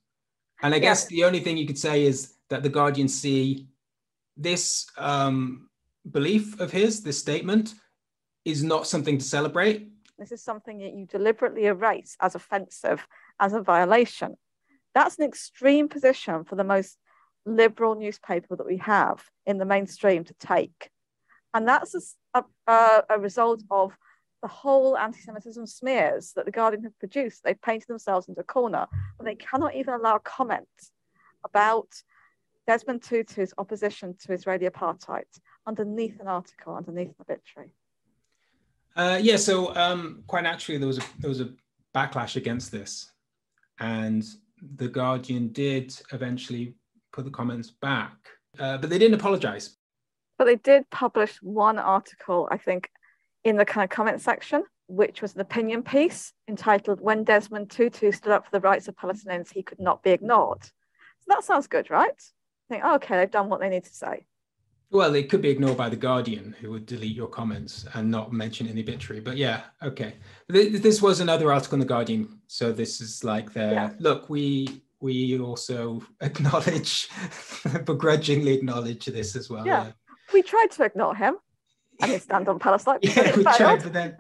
And 0.63 0.74
I 0.74 0.77
Yeah. 0.77 0.89
guess 0.89 1.06
the 1.06 1.24
only 1.24 1.39
thing 1.39 1.58
you 1.58 1.68
could 1.68 1.77
say 1.77 2.06
is 2.06 2.36
that 2.50 2.63
the 2.63 2.70
Guardian 2.70 3.08
see 3.08 3.68
this 4.38 4.88
um, 4.98 5.70
belief 6.10 6.60
of 6.60 6.72
his, 6.72 7.03
this 7.03 7.20
statement, 7.20 7.75
is 8.44 8.63
not 8.63 8.88
something 8.88 9.20
to 9.20 9.24
celebrate. 9.24 9.88
This 10.18 10.32
is 10.32 10.44
something 10.44 10.80
that 10.80 10.94
you 10.94 11.06
deliberately 11.06 11.65
erase 11.65 12.15
as 12.20 12.34
offensive, 12.34 13.06
as 13.39 13.53
a 13.53 13.62
violation. 13.62 14.36
That's 14.96 15.20
an 15.20 15.25
extreme 15.25 15.89
position 15.89 16.44
for 16.44 16.56
the 16.56 16.63
most 16.63 16.98
liberal 17.45 17.95
newspaper 17.95 18.55
that 18.55 18.65
we 18.65 18.77
have 18.77 19.24
in 19.45 19.57
the 19.57 19.65
mainstream 19.65 20.24
to 20.25 20.33
take. 20.36 20.89
And 21.53 21.67
that's 21.67 22.15
a 22.33 22.43
a 23.10 23.19
result 23.19 23.62
of 23.69 23.91
the 24.41 24.48
whole 24.48 24.98
anti 24.98 25.19
Semitism 25.19 25.65
smears 25.67 26.33
that 26.33 26.45
the 26.45 26.51
Guardian 26.51 26.83
have 26.83 26.98
produced. 27.00 27.43
They've 27.43 27.62
painted 27.62 27.88
themselves 27.88 28.27
into 28.27 28.41
a 28.41 28.45
corner 28.45 28.88
and 29.19 29.27
they 29.27 29.36
cannot 29.36 29.75
even 29.75 29.93
allow 29.93 30.17
comment 30.17 30.67
about 31.43 31.88
Desmond 32.67 33.01
Tutu's 33.01 33.53
opposition 33.57 34.15
to 34.21 34.33
Israeli 34.33 34.67
apartheid 34.67 35.25
underneath 35.67 36.19
an 36.19 36.27
article, 36.27 36.75
underneath 36.75 37.10
an 37.10 37.15
obituary. 37.21 37.71
Uh, 38.95 39.19
yeah, 39.21 39.38
so 39.38 39.75
um, 39.75 40.24
quite 40.27 40.43
naturally, 40.43 40.77
there 40.77 40.88
was 40.88 40.98
a 40.98 41.03
there 41.19 41.29
was 41.29 41.41
a 41.41 41.50
backlash 41.95 42.36
against 42.36 42.71
this, 42.71 43.12
and 43.79 44.25
the 44.75 44.88
Guardian 44.88 45.50
did 45.50 45.93
eventually 46.12 46.75
put 47.12 47.25
the 47.25 47.32
comments 47.32 47.72
back, 47.82 48.15
uh, 48.60 48.77
but 48.77 48.89
they 48.89 48.98
didn't 48.98 49.20
apologize. 49.20 49.77
But 50.38 50.46
they 50.46 50.56
did 50.56 50.89
publish 50.89 51.38
one 51.41 51.77
article, 51.77 52.48
I 52.51 52.58
think, 52.58 52.89
in 53.44 53.58
the 53.58 53.65
kind 53.65 53.84
of 53.84 53.89
comment 53.89 54.22
section, 54.22 54.63
which 54.88 55.22
was 55.22 55.36
an 55.36 55.41
opinion 55.41 55.84
piece 55.84 56.34
entitled 56.48 57.00
When 57.01 57.24
Desmond 57.24 57.70
Tutu 57.70 58.12
Stood 58.12 58.34
Up 58.34 58.46
for 58.46 58.51
the 58.51 58.60
Rights 58.60 58.88
of 58.88 58.96
Palestinians, 58.96 59.53
He 59.53 59.63
Could 59.63 59.80
Not 59.80 60.03
Be 60.03 60.12
Ignored. 60.12 60.63
So 60.63 61.25
that 61.27 61.44
sounds 61.44 61.68
good, 61.68 61.89
right? 61.89 62.20
think, 62.72 62.84
oh, 62.86 62.96
okay, 62.96 63.18
they've 63.18 63.30
done 63.30 63.50
what 63.50 63.60
they 63.60 63.70
need 63.70 63.84
to 63.84 63.94
say. 63.94 64.25
Well, 64.89 65.15
it 65.15 65.30
could 65.30 65.41
be 65.41 65.50
ignored 65.50 65.77
by 65.77 65.89
the 65.89 65.96
Guardian, 65.96 66.56
who 66.60 66.72
would 66.72 66.86
delete 66.86 67.15
your 67.15 67.27
comments 67.27 67.86
and 67.94 68.12
not 68.12 68.34
mention 68.34 68.68
any 68.68 68.82
obituary. 68.82 69.22
But 69.22 69.38
yeah, 69.38 69.62
okay. 69.82 70.15
This 70.50 71.01
was 71.01 71.22
another 71.22 71.53
article 71.53 71.75
in 71.75 71.80
the 71.80 71.86
Guardian, 71.86 72.39
so 72.48 72.74
this 72.74 73.00
is 73.00 73.24
like 73.24 73.53
their 73.53 73.72
yeah. 73.72 73.89
look. 74.00 74.30
We 74.30 74.82
we 75.01 75.39
also 75.39 76.01
acknowledge, 76.22 77.10
begrudgingly 77.86 78.53
acknowledge 78.53 79.05
this 79.05 79.36
as 79.36 79.50
well. 79.50 79.65
Yeah. 79.65 79.86
yeah. 79.86 79.91
we 80.34 80.41
tried 80.43 80.72
to 80.72 80.84
ignore 80.84 81.15
him 81.15 81.38
and 82.01 82.12
his 82.12 82.24
stand 82.24 82.48
on 82.48 82.60
Palestine. 82.60 83.00
yeah, 83.01 83.36
we 83.36 83.43
tried, 83.43 83.84
but 83.84 83.93
then 83.93 84.15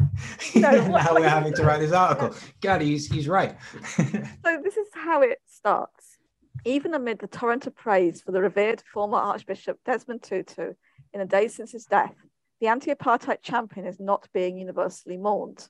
no, 0.55 0.71
now 0.87 1.13
we're 1.13 1.29
having 1.29 1.53
to 1.53 1.63
write 1.63 1.79
this 1.79 1.91
article. 1.91 2.35
God, 2.61 2.81
he's 2.81 3.07
he's 3.07 3.27
right. 3.27 3.55
so 3.97 4.61
this 4.63 4.77
is 4.77 4.87
how 4.93 5.21
it 5.21 5.39
starts. 5.47 6.17
Even 6.65 6.93
amid 6.93 7.19
the 7.19 7.27
torrent 7.27 7.65
of 7.65 7.75
praise 7.75 8.21
for 8.21 8.31
the 8.31 8.41
revered 8.41 8.83
former 8.93 9.17
Archbishop 9.17 9.79
Desmond 9.85 10.21
Tutu 10.21 10.73
in 11.13 11.19
the 11.19 11.25
days 11.25 11.55
since 11.55 11.71
his 11.71 11.85
death, 11.85 12.13
the 12.59 12.67
anti 12.67 12.93
apartheid 12.93 13.41
champion 13.41 13.85
is 13.85 13.99
not 13.99 14.27
being 14.33 14.57
universally 14.57 15.17
mourned. 15.17 15.67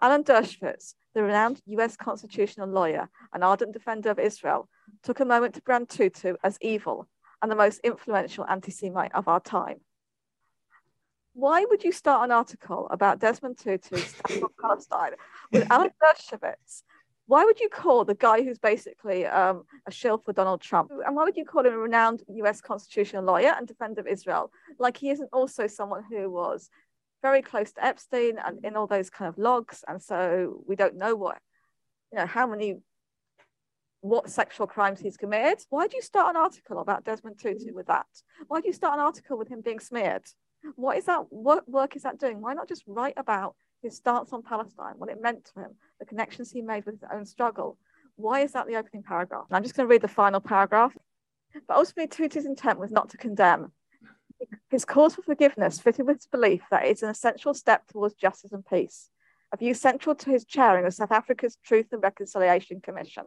Alan 0.00 0.24
Dershowitz, 0.24 0.94
the 1.16 1.22
renowned 1.22 1.62
US 1.64 1.96
constitutional 1.96 2.68
lawyer 2.68 3.08
and 3.32 3.42
ardent 3.42 3.72
defender 3.72 4.10
of 4.10 4.18
Israel, 4.18 4.68
took 5.02 5.18
a 5.18 5.24
moment 5.24 5.54
to 5.54 5.62
brand 5.62 5.88
Tutu 5.88 6.34
as 6.44 6.58
evil 6.60 7.08
and 7.40 7.50
the 7.50 7.56
most 7.56 7.80
influential 7.82 8.44
anti 8.46 8.70
Semite 8.70 9.14
of 9.14 9.26
our 9.26 9.40
time. 9.40 9.80
Why 11.32 11.64
would 11.64 11.84
you 11.84 11.92
start 11.92 12.24
an 12.24 12.32
article 12.32 12.86
about 12.90 13.18
Desmond 13.18 13.56
Tutu's 13.56 14.04
stand 14.04 14.42
on 14.42 14.50
Palestine 14.60 15.12
with 15.50 15.66
Alan 15.70 15.90
Dershowitz, 16.02 16.82
why 17.28 17.44
would 17.44 17.60
you 17.60 17.68
call 17.68 18.04
the 18.04 18.14
guy 18.14 18.42
who's 18.42 18.58
basically 18.58 19.26
um, 19.26 19.64
a 19.86 19.90
shill 19.90 20.18
for 20.18 20.32
Donald 20.32 20.60
Trump, 20.60 20.92
and 21.04 21.16
why 21.16 21.24
would 21.24 21.36
you 21.36 21.44
call 21.44 21.66
him 21.66 21.72
a 21.72 21.78
renowned 21.78 22.22
US 22.28 22.60
constitutional 22.60 23.24
lawyer 23.24 23.54
and 23.56 23.66
defender 23.66 24.00
of 24.00 24.06
Israel? 24.06 24.52
Like 24.78 24.96
he 24.96 25.10
isn't 25.10 25.30
also 25.32 25.66
someone 25.66 26.04
who 26.08 26.30
was 26.30 26.70
very 27.28 27.42
close 27.42 27.72
to 27.72 27.84
Epstein 27.84 28.34
and 28.44 28.64
in 28.64 28.76
all 28.76 28.86
those 28.86 29.10
kind 29.10 29.28
of 29.28 29.36
logs, 29.36 29.84
and 29.88 30.00
so 30.00 30.18
we 30.68 30.76
don't 30.76 30.96
know 30.96 31.14
what, 31.16 31.38
you 32.12 32.18
know, 32.18 32.26
how 32.26 32.46
many, 32.46 32.76
what 34.00 34.30
sexual 34.30 34.66
crimes 34.66 35.00
he's 35.00 35.16
committed. 35.16 35.58
Why 35.70 35.88
do 35.88 35.96
you 35.96 36.02
start 36.02 36.30
an 36.30 36.42
article 36.46 36.78
about 36.78 37.04
Desmond 37.04 37.38
Tutu 37.40 37.74
with 37.74 37.88
that? 37.94 38.06
Why 38.48 38.60
do 38.60 38.68
you 38.68 38.72
start 38.72 38.94
an 38.94 39.00
article 39.00 39.36
with 39.38 39.48
him 39.48 39.60
being 39.60 39.80
smeared? 39.80 40.26
What 40.76 40.98
is 40.98 41.06
that? 41.06 41.22
What 41.30 41.68
work 41.68 41.96
is 41.96 42.02
that 42.02 42.20
doing? 42.20 42.40
Why 42.40 42.54
not 42.54 42.68
just 42.68 42.84
write 42.86 43.18
about 43.24 43.56
his 43.82 43.96
stance 43.96 44.32
on 44.32 44.42
Palestine, 44.42 44.94
what 44.98 45.10
it 45.10 45.22
meant 45.22 45.44
to 45.46 45.60
him, 45.60 45.70
the 45.98 46.06
connections 46.06 46.50
he 46.50 46.62
made 46.62 46.84
with 46.84 46.96
his 47.00 47.08
own 47.12 47.24
struggle. 47.24 47.78
Why 48.16 48.40
is 48.40 48.52
that 48.52 48.66
the 48.66 48.76
opening 48.76 49.02
paragraph? 49.02 49.46
And 49.48 49.56
I'm 49.56 49.62
just 49.62 49.74
going 49.74 49.86
to 49.88 49.90
read 49.90 50.02
the 50.02 50.08
final 50.08 50.40
paragraph. 50.40 50.92
But 51.66 51.76
ultimately, 51.76 52.08
Tutu's 52.08 52.46
intent 52.46 52.78
was 52.78 52.90
not 52.90 53.10
to 53.10 53.16
condemn. 53.16 53.72
His 54.70 54.84
cause 54.84 55.14
for 55.14 55.22
forgiveness 55.22 55.78
fitted 55.78 56.06
with 56.06 56.18
his 56.18 56.26
belief 56.26 56.62
that 56.70 56.86
it's 56.86 57.02
an 57.02 57.08
essential 57.08 57.54
step 57.54 57.86
towards 57.86 58.14
justice 58.14 58.52
and 58.52 58.66
peace, 58.66 59.10
a 59.52 59.56
view 59.56 59.74
central 59.74 60.14
to 60.16 60.30
his 60.30 60.44
chairing 60.44 60.84
of 60.86 60.94
South 60.94 61.12
Africa's 61.12 61.56
Truth 61.64 61.92
and 61.92 62.02
Reconciliation 62.02 62.80
Commission. 62.80 63.24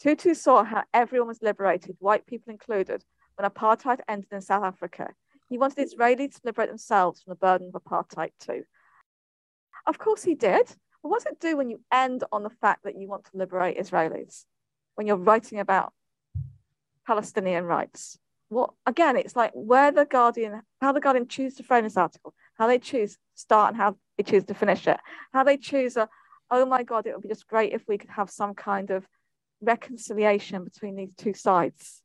Tutu 0.00 0.34
saw 0.34 0.64
how 0.64 0.84
everyone 0.92 1.28
was 1.28 1.42
liberated, 1.42 1.96
white 2.00 2.26
people 2.26 2.52
included, 2.52 3.04
when 3.36 3.48
apartheid 3.48 4.00
ended 4.08 4.32
in 4.32 4.40
South 4.40 4.64
Africa. 4.64 5.14
He 5.48 5.58
wanted 5.58 5.88
Israelis 5.88 6.34
to 6.34 6.40
liberate 6.44 6.68
themselves 6.68 7.22
from 7.22 7.30
the 7.30 7.36
burden 7.36 7.70
of 7.72 7.80
apartheid 7.80 8.32
too. 8.40 8.64
Of 9.86 9.98
course 9.98 10.24
he 10.24 10.34
did. 10.34 10.66
But 11.02 11.08
what 11.10 11.22
does 11.22 11.32
it 11.32 11.40
do 11.40 11.56
when 11.56 11.70
you 11.70 11.80
end 11.92 12.24
on 12.32 12.42
the 12.42 12.50
fact 12.50 12.82
that 12.82 12.98
you 12.98 13.08
want 13.08 13.26
to 13.26 13.36
liberate 13.36 13.78
Israelis? 13.78 14.44
When 14.96 15.06
you're 15.06 15.16
writing 15.16 15.60
about 15.60 15.92
Palestinian 17.06 17.64
rights? 17.64 18.18
What 18.48 18.70
again, 18.86 19.16
it's 19.16 19.34
like 19.34 19.50
where 19.54 19.90
the 19.90 20.04
Guardian, 20.04 20.62
how 20.80 20.92
the 20.92 21.00
Guardian 21.00 21.26
choose 21.26 21.54
to 21.56 21.62
frame 21.62 21.84
this 21.84 21.96
article, 21.96 22.32
how 22.54 22.66
they 22.66 22.78
choose 22.78 23.18
start 23.34 23.72
and 23.72 23.76
how 23.76 23.96
they 24.16 24.22
choose 24.22 24.44
to 24.44 24.54
finish 24.54 24.86
it, 24.86 24.98
how 25.32 25.44
they 25.44 25.56
choose 25.56 25.96
a, 25.96 26.08
oh 26.50 26.64
my 26.64 26.82
God, 26.82 27.06
it 27.06 27.14
would 27.14 27.22
be 27.22 27.28
just 27.28 27.48
great 27.48 27.72
if 27.72 27.82
we 27.88 27.98
could 27.98 28.10
have 28.10 28.30
some 28.30 28.54
kind 28.54 28.90
of 28.90 29.04
reconciliation 29.60 30.64
between 30.64 30.94
these 30.96 31.14
two 31.16 31.34
sides. 31.34 32.02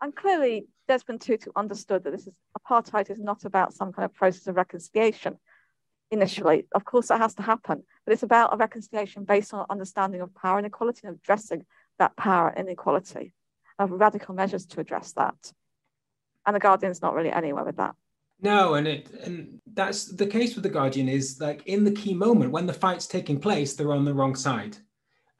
And 0.00 0.14
clearly, 0.14 0.66
Desmond 0.88 1.20
Tutu 1.20 1.50
understood 1.56 2.04
that 2.04 2.10
this 2.10 2.26
is 2.26 2.34
apartheid 2.58 3.10
is 3.10 3.20
not 3.20 3.44
about 3.44 3.72
some 3.72 3.92
kind 3.92 4.04
of 4.04 4.14
process 4.14 4.46
of 4.48 4.56
reconciliation 4.56 5.38
initially. 6.10 6.66
Of 6.74 6.84
course, 6.84 7.08
that 7.08 7.20
has 7.20 7.34
to 7.36 7.42
happen, 7.42 7.82
but 8.04 8.12
it's 8.12 8.24
about 8.24 8.52
a 8.52 8.56
reconciliation 8.56 9.24
based 9.24 9.54
on 9.54 9.64
understanding 9.70 10.20
of 10.20 10.34
power 10.34 10.58
inequality 10.58 11.06
and 11.06 11.16
addressing 11.16 11.64
that 11.98 12.16
power 12.16 12.52
inequality, 12.54 13.32
of 13.78 13.90
radical 13.90 14.34
measures 14.34 14.66
to 14.66 14.80
address 14.80 15.12
that. 15.12 15.52
And 16.46 16.56
the 16.56 16.60
Guardian's 16.60 17.02
not 17.02 17.14
really 17.14 17.30
anywhere 17.30 17.64
with 17.64 17.76
that. 17.76 17.94
No, 18.40 18.74
and 18.74 18.88
it 18.88 19.08
and 19.24 19.60
that's 19.72 20.06
the 20.06 20.26
case 20.26 20.54
with 20.54 20.64
the 20.64 20.68
Guardian 20.68 21.08
is 21.08 21.40
like 21.40 21.62
in 21.66 21.84
the 21.84 21.92
key 21.92 22.12
moment 22.12 22.50
when 22.50 22.66
the 22.66 22.72
fight's 22.72 23.06
taking 23.06 23.38
place, 23.38 23.74
they're 23.74 23.92
on 23.92 24.04
the 24.04 24.14
wrong 24.14 24.34
side, 24.34 24.76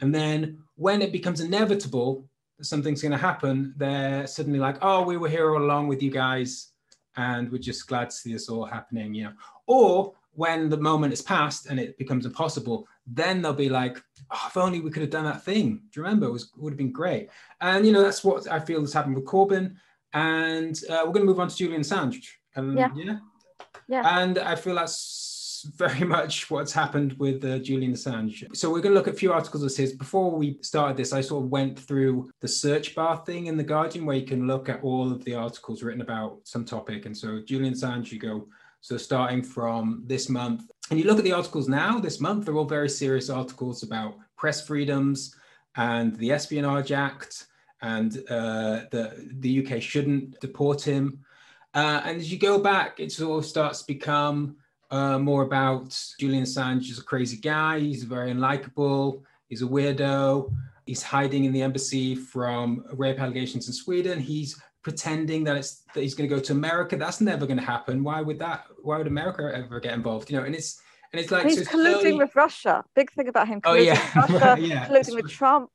and 0.00 0.14
then 0.14 0.59
when 0.76 1.02
it 1.02 1.11
becomes 1.11 1.40
inevitable 1.40 2.28
that 2.59 2.64
something's 2.64 3.02
going 3.02 3.12
to 3.12 3.18
happen, 3.18 3.75
they're 3.76 4.28
suddenly 4.28 4.61
like, 4.61 4.78
"Oh, 4.82 5.02
we 5.02 5.16
were 5.16 5.28
here 5.28 5.50
all 5.50 5.62
along 5.62 5.88
with 5.88 6.00
you 6.00 6.12
guys, 6.12 6.73
and 7.16 7.50
we're 7.50 7.59
just 7.59 7.88
glad 7.88 8.11
to 8.11 8.16
see 8.16 8.32
this 8.32 8.49
all 8.49 8.64
happening," 8.64 9.14
you 9.14 9.25
know. 9.25 9.32
Or 9.66 10.14
when 10.35 10.68
the 10.68 10.76
moment 10.76 11.12
is 11.12 11.23
passed 11.23 11.66
and 11.66 11.78
it 11.78 11.99
becomes 11.99 12.25
impossible, 12.25 12.87
then 13.06 13.42
they'll 13.42 13.52
be 13.52 13.68
like, 13.68 14.02
oh, 14.30 14.44
if 14.47 14.56
only 14.56 14.80
we 14.80 14.90
could 14.90 15.02
have 15.02 15.11
done 15.11 15.25
that 15.25 15.44
thing. 15.44 15.82
Do 15.90 16.00
you 16.00 16.04
remember? 16.04 16.26
It 16.26 16.32
was 16.32 16.50
would 16.56 16.73
have 16.73 16.78
been 16.78 16.92
great. 16.92 17.28
And 17.61 17.85
you 17.87 17.92
know, 17.92 18.02
that's 18.02 18.25
what 18.25 18.50
I 18.50 18.61
feel 18.61 18.80
has 18.80 18.92
happened 18.92 19.16
with 19.16 19.26
Corbyn. 19.26 19.75
And 20.12 20.78
uh, 20.90 21.02
we're 21.04 21.12
going 21.12 21.26
to 21.26 21.31
move 21.33 21.40
on 21.40 21.49
to 21.49 21.57
Julian 21.57 21.83
Assange. 21.83 22.26
And 22.54 22.78
yeah. 22.78 22.88
yeah. 22.95 23.19
Yeah. 23.88 24.21
And 24.21 24.38
I 24.38 24.54
feel 24.54 24.75
that's 24.75 25.66
very 25.76 26.04
much 26.16 26.50
what's 26.50 26.73
happened 26.73 27.14
with 27.14 27.45
uh, 27.45 27.59
Julian 27.59 27.92
Assange. 27.92 28.54
So 28.57 28.71
we're 28.71 28.81
going 28.81 28.95
to 28.95 28.99
look 28.99 29.09
at 29.09 29.14
a 29.14 29.16
few 29.16 29.33
articles 29.33 29.62
of 29.62 29.76
his. 29.76 29.92
Before 29.92 30.31
we 30.31 30.59
started 30.62 30.97
this, 30.97 31.12
I 31.12 31.21
sort 31.21 31.45
of 31.45 31.50
went 31.50 31.78
through 31.78 32.31
the 32.40 32.49
search 32.49 32.95
bar 32.95 33.23
thing 33.25 33.47
in 33.47 33.57
the 33.57 33.64
Guardian, 33.64 34.07
where 34.07 34.16
you 34.16 34.26
can 34.26 34.47
look 34.47 34.69
at 34.69 34.83
all 34.83 35.12
of 35.12 35.25
the 35.25 35.35
articles 35.35 35.83
written 35.83 36.02
about 36.02 36.38
some 36.45 36.64
topic. 36.64 37.07
And 37.07 37.16
so 37.16 37.40
Julian 37.47 37.75
Assange, 37.75 38.12
you 38.12 38.19
go 38.19 38.49
so 38.81 38.97
starting 38.97 39.42
from 39.42 40.02
this 40.07 40.28
month, 40.28 40.71
and 40.90 40.99
you 40.99 41.07
look 41.07 41.19
at 41.19 41.25
the 41.25 41.33
articles 41.33 41.69
now, 41.69 42.00
this 42.00 42.21
month, 42.21 42.45
they're 42.45 42.57
all 42.57 42.64
very 42.64 42.88
serious 42.88 43.31
articles 43.31 43.85
about 43.85 44.16
press 44.37 44.66
freedoms 44.66 45.37
and 45.76 46.16
the 46.16 46.33
Espionage 46.33 46.90
Act, 46.90 47.47
and 47.83 48.19
uh, 48.31 48.85
the, 48.91 49.29
the 49.41 49.67
UK 49.67 49.83
shouldn't 49.83 50.41
deport 50.41 50.83
him. 50.83 51.19
Uh, 51.75 52.01
and 52.05 52.19
as 52.19 52.31
you 52.31 52.39
go 52.39 52.59
back, 52.59 53.01
it 53.01 53.11
sort 53.11 53.43
of 53.43 53.49
starts 53.49 53.81
to 53.81 53.87
become 53.87 54.57
uh, 54.91 55.19
more 55.19 55.43
about 55.43 55.99
Julian 56.21 56.45
Assange 56.45 56.91
is 56.91 56.99
a 56.99 57.05
crazy 57.05 57.39
guy. 57.39 57.81
He's 57.81 58.05
very 58.05 58.31
unlikable. 58.31 59.23
He's 59.49 59.62
a 59.62 59.67
weirdo. 59.67 60.53
He's 60.87 61.03
hiding 61.03 61.45
in 61.45 61.53
the 61.53 61.62
embassy 61.62 62.15
from 62.15 62.85
rape 62.93 63.19
allegations 63.19 63.67
in 63.69 63.73
Sweden. 63.73 64.21
He's 64.21 64.61
pretending 64.83 65.45
that 65.45 65.57
it's 65.57 65.83
that 65.95 66.03
he's 66.03 66.15
going 66.15 66.29
to 66.29 66.35
go 66.35 66.41
to 66.41 66.53
America. 66.53 66.97
That's 66.97 67.21
never 67.21 67.47
going 67.47 67.59
to 67.59 67.65
happen. 67.65 68.05
Why 68.05 68.21
would 68.21 68.39
that? 68.41 68.67
Why 68.83 68.99
would 68.99 69.07
America 69.07 69.51
ever 69.55 69.81
get 69.81 69.95
involved? 69.95 70.31
You 70.31 70.39
know, 70.39 70.45
and 70.45 70.55
it's 70.55 70.81
and 71.12 71.21
it's 71.21 71.31
like 71.31 71.43
and 71.43 71.51
he's 71.51 71.65
so 71.65 71.77
colluding 71.77 72.01
slowly... 72.01 72.12
with 72.12 72.37
Russia. 72.37 72.85
Big 72.95 73.11
thing 73.12 73.29
about 73.29 73.49
him. 73.49 73.61
Oh 73.65 73.75
yeah, 73.75 74.01
Russia, 74.15 74.57
yeah. 74.61 74.89
colluding 74.89 75.15
with 75.15 75.31
Trump. 75.31 75.71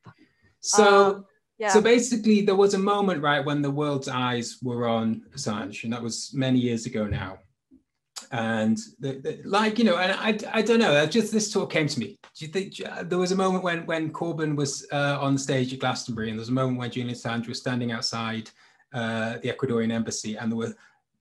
So. 0.60 1.16
Um, 1.16 1.26
yeah. 1.58 1.70
So 1.70 1.82
basically, 1.82 2.42
there 2.42 2.56
was 2.56 2.74
a 2.74 2.80
moment, 2.80 3.22
right, 3.24 3.44
when 3.44 3.62
the 3.62 3.72
world's 3.72 4.08
eyes 4.08 4.58
were 4.62 4.88
on 4.88 5.24
Assange, 5.36 5.84
and 5.84 5.94
that 5.94 6.02
was 6.02 6.32
many 6.34 6.60
years 6.60 6.86
ago 6.86 7.06
now. 7.08 7.40
And 8.32 8.78
the, 9.00 9.14
the, 9.14 9.42
like 9.46 9.80
you 9.80 9.86
know, 9.86 9.98
and 9.98 10.12
I, 10.12 10.60
I 10.60 10.62
don't 10.62 10.80
know, 10.80 11.06
just 11.06 11.32
this 11.32 11.52
talk 11.52 11.72
came 11.72 11.88
to 11.88 12.00
me. 12.00 12.18
Do 12.36 12.46
you 12.46 12.52
think 12.52 12.76
there 13.10 13.18
was 13.18 13.32
a 13.32 13.36
moment 13.36 13.64
when 13.64 13.86
when 13.86 14.12
Corbyn 14.12 14.56
was 14.56 14.86
uh, 14.92 15.18
on 15.20 15.38
stage 15.38 15.74
at 15.74 15.80
Glastonbury, 15.80 16.30
and 16.30 16.38
there 16.38 16.42
was 16.42 16.50
a 16.50 16.54
moment 16.54 16.78
when 16.78 16.92
Julian 16.92 17.14
Assange 17.14 17.48
was 17.48 17.60
standing 17.60 17.92
outside 17.92 18.50
uh, 18.94 19.38
the 19.42 19.52
Ecuadorian 19.52 19.92
embassy, 19.92 20.38
and 20.38 20.52
there 20.52 20.58
were 20.58 20.76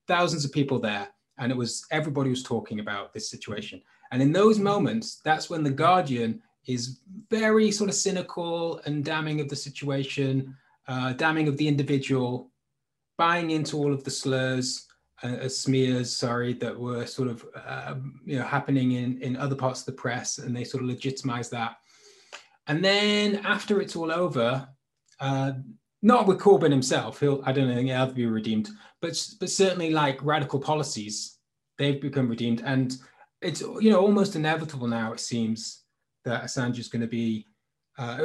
thousands 0.07 0.45
of 0.45 0.52
people 0.52 0.78
there, 0.78 1.09
and 1.38 1.50
it 1.52 1.57
was 1.57 1.87
everybody 1.90 2.28
was 2.28 2.43
talking 2.43 2.81
about 2.81 3.14
this 3.14 3.31
situation. 3.31 3.81
And 4.12 4.21
in 4.21 4.33
those 4.33 4.59
moments, 4.59 5.21
that's 5.25 5.49
when 5.49 5.62
the 5.62 5.71
Guardian 5.71 6.43
is 6.66 7.00
very 7.30 7.70
sort 7.70 7.90
of 7.90 7.96
cynical 7.96 8.80
and 8.85 9.04
damning 9.04 9.40
of 9.40 9.49
the 9.49 9.56
situation, 9.56 10.56
uh, 10.88 11.12
damning 11.14 11.49
of 11.49 11.56
the 11.56 11.68
individual, 11.68 12.50
buying 13.18 13.50
into 13.50 13.76
all 13.76 13.92
of 13.92 14.04
the 14.04 14.11
slurs, 14.11 14.87
uh, 15.23 15.28
uh 15.28 15.49
smears, 15.49 16.14
sorry, 16.14 16.52
that 16.54 16.78
were 16.78 17.06
sort 17.06 17.28
of 17.28 17.44
uh, 17.54 17.94
you 18.25 18.38
know 18.38 18.44
happening 18.44 18.92
in 18.92 19.20
in 19.23 19.37
other 19.37 19.56
parts 19.56 19.80
of 19.80 19.87
the 19.87 19.92
press, 19.92 20.38
and 20.38 20.54
they 20.54 20.64
sort 20.64 20.82
of 20.82 20.88
legitimize 20.88 21.49
that. 21.50 21.76
And 22.66 22.85
then 22.85 23.37
after 23.44 23.80
it's 23.80 23.96
all 23.96 24.11
over, 24.11 24.68
uh, 25.20 25.52
not 26.02 26.26
with 26.26 26.38
Corbyn 26.38 26.70
himself. 26.70 27.20
He'll 27.20 27.42
I 27.44 27.52
don't 27.52 27.73
think 27.73 27.88
he'll 27.88 28.02
ever 28.02 28.12
be 28.12 28.26
redeemed, 28.26 28.68
but 29.00 29.20
but 29.40 29.50
certainly 29.50 29.90
like 29.90 30.25
radical 30.25 30.61
policies, 30.61 31.38
they've 31.78 32.00
become 32.00 32.28
redeemed, 32.28 32.62
and 32.64 32.96
it's 33.40 33.61
you 33.61 33.90
know 33.90 34.00
almost 34.00 34.37
inevitable 34.37 34.87
now. 34.87 35.12
It 35.12 35.20
seems 35.20 35.85
that 36.26 36.45
Assange 36.45 36.78
is 36.78 36.88
going 36.88 37.00
to 37.00 37.09
be. 37.09 37.47
Uh, 37.97 38.16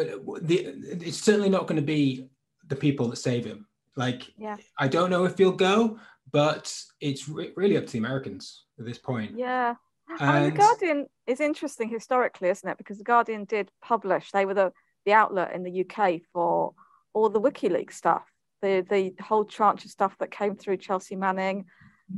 the, 0.41 0.75
it's 0.99 1.21
certainly 1.21 1.47
not 1.47 1.65
going 1.65 1.77
to 1.77 1.81
be 1.81 2.27
the 2.67 2.75
people 2.75 3.07
that 3.07 3.15
save 3.15 3.45
him. 3.45 3.65
Like, 3.95 4.23
Yeah. 4.37 4.57
I 4.77 4.89
don't 4.89 5.09
know 5.09 5.23
if 5.23 5.37
he'll 5.37 5.51
go, 5.51 5.97
but 6.29 6.75
it's 6.99 7.29
re- 7.29 7.53
really 7.55 7.77
up 7.77 7.85
to 7.85 7.91
the 7.93 7.99
Americans 7.99 8.65
at 8.77 8.85
this 8.85 8.97
point. 8.97 9.37
Yeah. 9.37 9.75
I 10.19 10.25
mean, 10.25 10.43
And 10.43 10.53
the 10.53 10.57
Guardian 10.57 11.07
is 11.25 11.39
interesting 11.39 11.87
historically, 11.87 12.49
isn't 12.49 12.67
it? 12.67 12.77
Because 12.77 12.97
the 12.97 13.05
Guardian 13.05 13.45
did 13.45 13.71
publish; 13.81 14.31
they 14.31 14.45
were 14.45 14.53
the, 14.53 14.73
the 15.05 15.13
outlet 15.13 15.53
in 15.55 15.63
the 15.63 15.85
UK 15.85 16.21
for 16.33 16.73
all 17.13 17.29
the 17.29 17.39
WikiLeaks 17.39 17.93
stuff, 17.93 18.25
the 18.61 18.85
the 18.89 19.13
whole 19.23 19.45
tranche 19.45 19.85
of 19.85 19.91
stuff 19.91 20.17
that 20.19 20.31
came 20.31 20.55
through 20.57 20.77
Chelsea 20.77 21.15
Manning, 21.15 21.65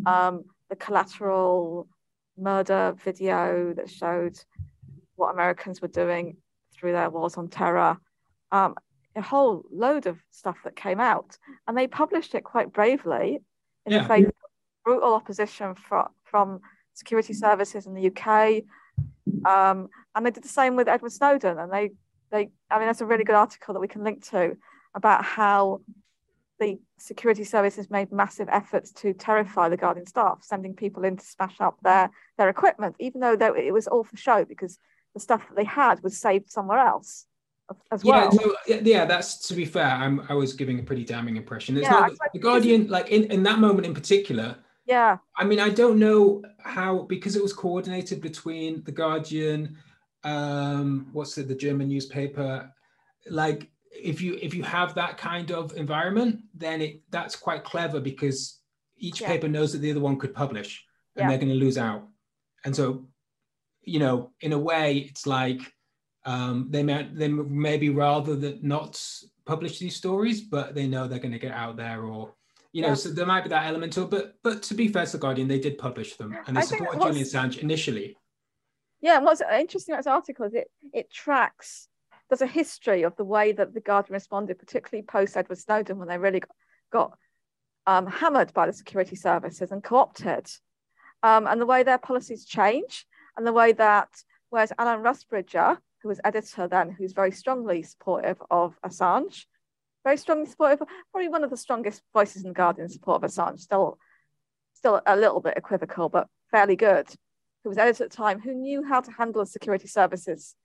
um, 0.07 0.45
the 0.71 0.75
collateral 0.75 1.87
murder 2.35 2.95
video 3.03 3.73
that 3.75 3.91
showed 3.91 4.39
what 5.15 5.33
Americans 5.33 5.81
were 5.81 5.87
doing 5.87 6.37
through 6.75 6.91
their 6.93 7.09
wars 7.09 7.37
on 7.37 7.47
terror, 7.49 7.97
um, 8.51 8.75
a 9.15 9.21
whole 9.21 9.63
load 9.71 10.07
of 10.07 10.17
stuff 10.31 10.57
that 10.63 10.75
came 10.75 10.99
out, 10.99 11.37
and 11.67 11.77
they 11.77 11.87
published 11.87 12.33
it 12.35 12.43
quite 12.43 12.73
bravely 12.73 13.39
in 13.85 13.91
Yeah. 13.91 14.01
the 14.03 14.07
face 14.07 14.25
of 14.27 14.33
brutal 14.83 15.13
opposition 15.13 15.75
from 15.75 16.07
from 16.23 16.59
security 16.93 17.33
services 17.33 17.85
in 17.85 17.93
the 17.93 18.07
UK. 18.11 18.63
Um, 19.45 19.89
and 20.15 20.25
they 20.25 20.31
did 20.31 20.43
the 20.43 20.47
same 20.47 20.75
with 20.75 20.87
Edward 20.87 21.11
Snowden. 21.11 21.57
And 21.57 21.71
they, 21.71 21.91
they, 22.31 22.49
I 22.69 22.77
mean, 22.77 22.87
that's 22.87 23.01
a 23.01 23.05
really 23.05 23.23
good 23.23 23.35
article 23.35 23.73
that 23.73 23.79
we 23.79 23.87
can 23.87 24.03
link 24.03 24.23
to 24.29 24.55
about 24.95 25.23
how 25.23 25.81
the 26.59 26.79
security 26.97 27.43
services 27.43 27.89
made 27.89 28.11
massive 28.11 28.47
efforts 28.51 28.91
to 28.93 29.13
terrify 29.13 29.69
the 29.69 29.77
Guardian 29.77 30.05
staff, 30.05 30.39
sending 30.43 30.75
people 30.75 31.03
in 31.03 31.17
to 31.17 31.25
smash 31.25 31.59
up 31.59 31.77
their, 31.83 32.09
their 32.37 32.49
equipment, 32.49 32.95
even 32.99 33.21
though 33.21 33.35
they, 33.35 33.47
it 33.67 33.73
was 33.73 33.87
all 33.87 34.03
for 34.03 34.17
show 34.17 34.45
because 34.45 34.77
the 35.13 35.19
stuff 35.19 35.47
that 35.47 35.55
they 35.55 35.63
had 35.63 36.01
was 36.03 36.17
saved 36.17 36.51
somewhere 36.51 36.79
else 36.79 37.25
as 37.91 38.03
yeah, 38.03 38.29
well. 38.29 38.31
no, 38.33 38.55
yeah, 38.67 38.79
yeah, 38.83 39.05
that's 39.05 39.47
to 39.47 39.53
be 39.53 39.65
fair. 39.65 39.85
I'm, 39.85 40.25
I 40.29 40.33
was 40.33 40.53
giving 40.53 40.79
a 40.79 40.83
pretty 40.83 41.05
damning 41.05 41.37
impression. 41.37 41.77
It's 41.77 41.85
Yeah, 41.85 41.91
not 42.01 42.11
the 42.33 42.39
Guardian, 42.39 42.87
like 42.87 43.09
in, 43.09 43.31
in 43.31 43.43
that 43.43 43.59
moment 43.59 43.85
in 43.85 43.93
particular. 43.93 44.57
yeah, 44.85 45.17
I 45.37 45.45
mean, 45.45 45.59
I 45.59 45.69
don't 45.69 45.97
know 45.99 46.43
how 46.63 47.03
because 47.03 47.35
it 47.35 47.41
was 47.41 47.53
coordinated 47.53 48.21
between 48.21 48.83
the 48.83 48.91
Guardian, 48.91 49.77
um, 50.23 51.07
what's 51.13 51.37
it, 51.37 51.47
the 51.47 51.55
German 51.55 51.87
newspaper. 51.87 52.71
Like, 53.29 53.71
if 53.91 54.21
you 54.21 54.37
if 54.41 54.53
you 54.53 54.63
have 54.63 54.95
that 54.95 55.17
kind 55.17 55.51
of 55.51 55.73
environment, 55.77 56.41
then 56.53 56.81
it 56.81 57.01
that's 57.09 57.35
quite 57.35 57.63
clever 57.63 57.99
because 57.99 58.59
each 58.97 59.21
Yeah. 59.21 59.27
paper 59.27 59.47
knows 59.47 59.71
that 59.71 59.79
the 59.79 59.91
other 59.91 60.01
one 60.01 60.19
could 60.19 60.33
publish, 60.33 60.85
and 61.15 61.23
Yeah. 61.23 61.29
they're 61.29 61.37
going 61.37 61.49
to 61.57 61.65
lose 61.65 61.77
out. 61.77 62.07
And 62.65 62.75
so, 62.75 63.07
you 63.83 63.99
know, 63.99 64.31
in 64.41 64.53
a 64.53 64.59
way, 64.59 64.97
it's 65.09 65.25
like 65.27 65.61
um, 66.25 66.67
they 66.69 66.83
may 66.83 67.09
they 67.13 67.27
maybe 67.27 67.89
rather 67.89 68.35
than 68.35 68.59
not 68.61 69.01
publish 69.45 69.79
these 69.79 69.95
stories, 69.95 70.41
but 70.41 70.73
they 70.73 70.87
know 70.87 71.07
they're 71.07 71.19
going 71.19 71.33
to 71.33 71.39
get 71.39 71.53
out 71.53 71.77
there 71.77 72.03
or 72.03 72.33
you 72.71 72.81
know, 72.81 72.89
Yeah. 72.89 72.93
so 72.95 73.09
there 73.09 73.27
might 73.27 73.43
be 73.43 73.49
that 73.49 73.67
element 73.67 73.93
to 73.93 74.03
it, 74.03 74.09
but 74.09 74.35
but 74.43 74.63
to 74.63 74.73
be 74.73 74.87
fair 74.87 75.05
to 75.05 75.11
the 75.11 75.17
Guardian, 75.17 75.47
they 75.47 75.59
did 75.59 75.77
publish 75.77 76.15
them 76.15 76.35
and 76.47 76.55
they 76.55 76.61
I 76.61 76.65
supported 76.65 77.01
Julian 77.01 77.25
Assange 77.25 77.57
initially. 77.59 78.17
Yeah, 79.01 79.17
and 79.17 79.25
what's 79.25 79.41
interesting 79.41 79.93
about 79.93 79.99
this 79.99 80.07
article 80.07 80.45
is 80.45 80.53
it 80.53 80.71
it 80.93 81.11
tracks 81.11 81.87
there's 82.29 82.41
a 82.41 82.47
history 82.47 83.03
of 83.03 83.15
the 83.15 83.25
way 83.25 83.51
that 83.51 83.73
the 83.73 83.81
Guardian 83.81 84.13
responded, 84.13 84.57
particularly 84.57 85.03
post 85.03 85.37
Edward 85.37 85.59
Snowden, 85.59 85.99
when 85.99 86.07
they 86.07 86.17
really 86.17 86.39
got, 86.39 86.55
got 86.91 87.17
um, 87.85 88.07
hammered 88.07 88.53
by 88.53 88.65
the 88.65 88.73
security 88.73 89.15
services 89.15 89.71
and 89.71 89.83
co-opted, 89.83 90.49
um, 91.21 91.45
and 91.45 91.61
the 91.61 91.65
way 91.65 91.83
their 91.83 91.97
policies 91.97 92.45
change, 92.45 93.05
and 93.37 93.45
the 93.45 93.53
way 93.53 93.71
that 93.73 94.09
whereas 94.49 94.71
Alan 94.77 95.01
Rusbridger, 95.01 95.77
who 96.01 96.09
was 96.09 96.19
editor 96.23 96.67
then, 96.67 96.91
who's 96.91 97.13
very 97.13 97.31
strongly 97.31 97.81
supportive 97.83 98.41
of 98.51 98.77
Assange, 98.85 99.45
very 100.03 100.17
strongly 100.17 100.45
supportive, 100.45 100.85
probably 101.11 101.29
one 101.29 101.43
of 101.43 101.49
the 101.49 101.57
strongest 101.57 102.01
voices 102.13 102.43
in 102.43 102.49
the 102.49 102.53
Guardian 102.53 102.89
support 102.89 103.23
of 103.23 103.29
Assange, 103.29 103.59
still 103.59 103.97
still 104.73 105.01
a 105.05 105.15
little 105.15 105.39
bit 105.39 105.55
equivocal, 105.55 106.09
but 106.09 106.27
fairly 106.51 106.75
good 106.75 107.07
who 107.63 107.69
was 107.69 107.77
editor 107.77 108.03
at 108.03 108.11
the 108.11 108.17
time, 108.17 108.39
who 108.39 108.53
knew 108.53 108.83
how 108.83 108.99
to 108.99 109.11
handle 109.11 109.45
security 109.45 109.87
services. 109.87 110.55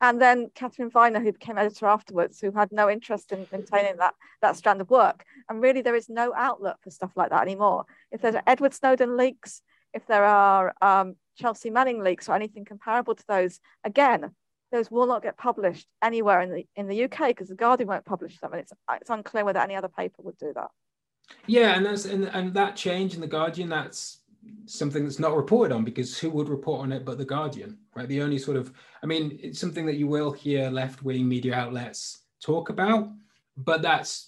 And 0.00 0.20
then 0.20 0.50
Katharine 0.54 0.90
Viner, 0.90 1.20
who 1.20 1.32
became 1.32 1.58
editor 1.58 1.86
afterwards, 1.86 2.40
who 2.40 2.52
had 2.52 2.72
no 2.72 2.88
interest 2.88 3.32
in 3.32 3.46
maintaining 3.52 3.98
that, 3.98 4.14
that 4.40 4.56
strand 4.56 4.80
of 4.80 4.88
work. 4.88 5.24
And 5.48 5.60
really, 5.60 5.82
there 5.82 5.96
is 5.96 6.08
no 6.08 6.32
outlet 6.34 6.76
for 6.80 6.90
stuff 6.90 7.10
like 7.16 7.30
that 7.30 7.42
anymore. 7.42 7.84
If 8.10 8.22
there's 8.22 8.36
Edward 8.46 8.72
Snowden 8.72 9.16
leaks, 9.16 9.60
if 9.92 10.06
there 10.06 10.24
are 10.24 10.72
um, 10.80 11.16
Chelsea 11.38 11.70
Manning 11.70 12.02
leaks 12.02 12.28
or 12.28 12.34
anything 12.34 12.64
comparable 12.64 13.14
to 13.14 13.24
those, 13.28 13.60
again, 13.84 14.30
those 14.72 14.90
will 14.90 15.06
not 15.06 15.22
get 15.22 15.38
published 15.38 15.86
anywhere 16.02 16.40
in 16.42 16.52
the 16.52 16.66
in 16.76 16.88
the 16.88 17.04
UK 17.04 17.28
because 17.28 17.48
the 17.48 17.54
Guardian 17.54 17.88
won't 17.88 18.04
publish 18.04 18.38
them, 18.38 18.52
and 18.52 18.60
it's 18.60 18.72
it's 19.00 19.10
unclear 19.10 19.44
whether 19.44 19.60
any 19.60 19.74
other 19.74 19.88
paper 19.88 20.22
would 20.22 20.36
do 20.36 20.52
that. 20.54 20.68
Yeah, 21.46 21.74
and 21.74 21.86
that's 21.86 22.04
and, 22.04 22.24
and 22.24 22.52
that 22.54 22.76
change 22.76 23.14
in 23.14 23.20
the 23.20 23.26
Guardian, 23.26 23.68
that's 23.68 24.20
something 24.66 25.04
that's 25.04 25.18
not 25.18 25.36
reported 25.36 25.74
on 25.74 25.84
because 25.84 26.18
who 26.18 26.30
would 26.30 26.48
report 26.48 26.80
on 26.80 26.92
it 26.92 27.04
but 27.04 27.18
the 27.18 27.24
Guardian, 27.24 27.78
right? 27.94 28.08
The 28.08 28.22
only 28.22 28.38
sort 28.38 28.56
of, 28.56 28.72
I 29.02 29.06
mean, 29.06 29.38
it's 29.42 29.58
something 29.58 29.84
that 29.86 29.96
you 29.96 30.06
will 30.06 30.30
hear 30.30 30.70
left-wing 30.70 31.28
media 31.28 31.54
outlets 31.54 32.22
talk 32.42 32.68
about, 32.68 33.10
but 33.56 33.82
that's 33.82 34.27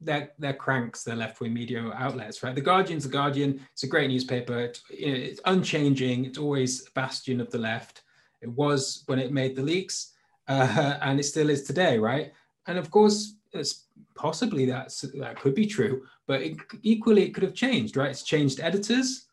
they're, 0.00 0.30
they're 0.38 0.54
cranks, 0.54 1.02
they're 1.02 1.16
left-wing 1.16 1.52
media 1.52 1.90
outlets, 1.94 2.42
right? 2.42 2.54
The 2.54 2.60
Guardian's 2.60 3.04
the 3.04 3.10
Guardian. 3.10 3.60
It's 3.72 3.82
a 3.82 3.86
great 3.88 4.10
newspaper. 4.10 4.58
It, 4.58 4.80
you 4.90 5.12
know, 5.12 5.18
it's 5.18 5.40
unchanging. 5.44 6.24
It's 6.24 6.38
always 6.38 6.86
a 6.86 6.90
bastion 6.92 7.40
of 7.40 7.50
the 7.50 7.58
left. 7.58 8.02
It 8.40 8.48
was 8.48 9.04
when 9.06 9.18
it 9.18 9.32
made 9.32 9.54
the 9.54 9.62
leaks, 9.62 10.12
uh, 10.48 10.98
and 11.02 11.20
it 11.20 11.24
still 11.24 11.50
is 11.50 11.64
today, 11.64 11.98
right? 11.98 12.32
And 12.66 12.78
of 12.78 12.90
course, 12.90 13.34
it's 13.52 13.86
possibly 14.14 14.64
that's 14.64 15.02
that 15.02 15.40
could 15.40 15.54
be 15.54 15.66
true, 15.66 16.06
but 16.26 16.40
it, 16.40 16.56
equally 16.82 17.24
it 17.24 17.34
could 17.34 17.42
have 17.42 17.54
changed, 17.54 17.96
right? 17.96 18.10
It's 18.10 18.22
changed 18.22 18.60
editors. 18.60 19.26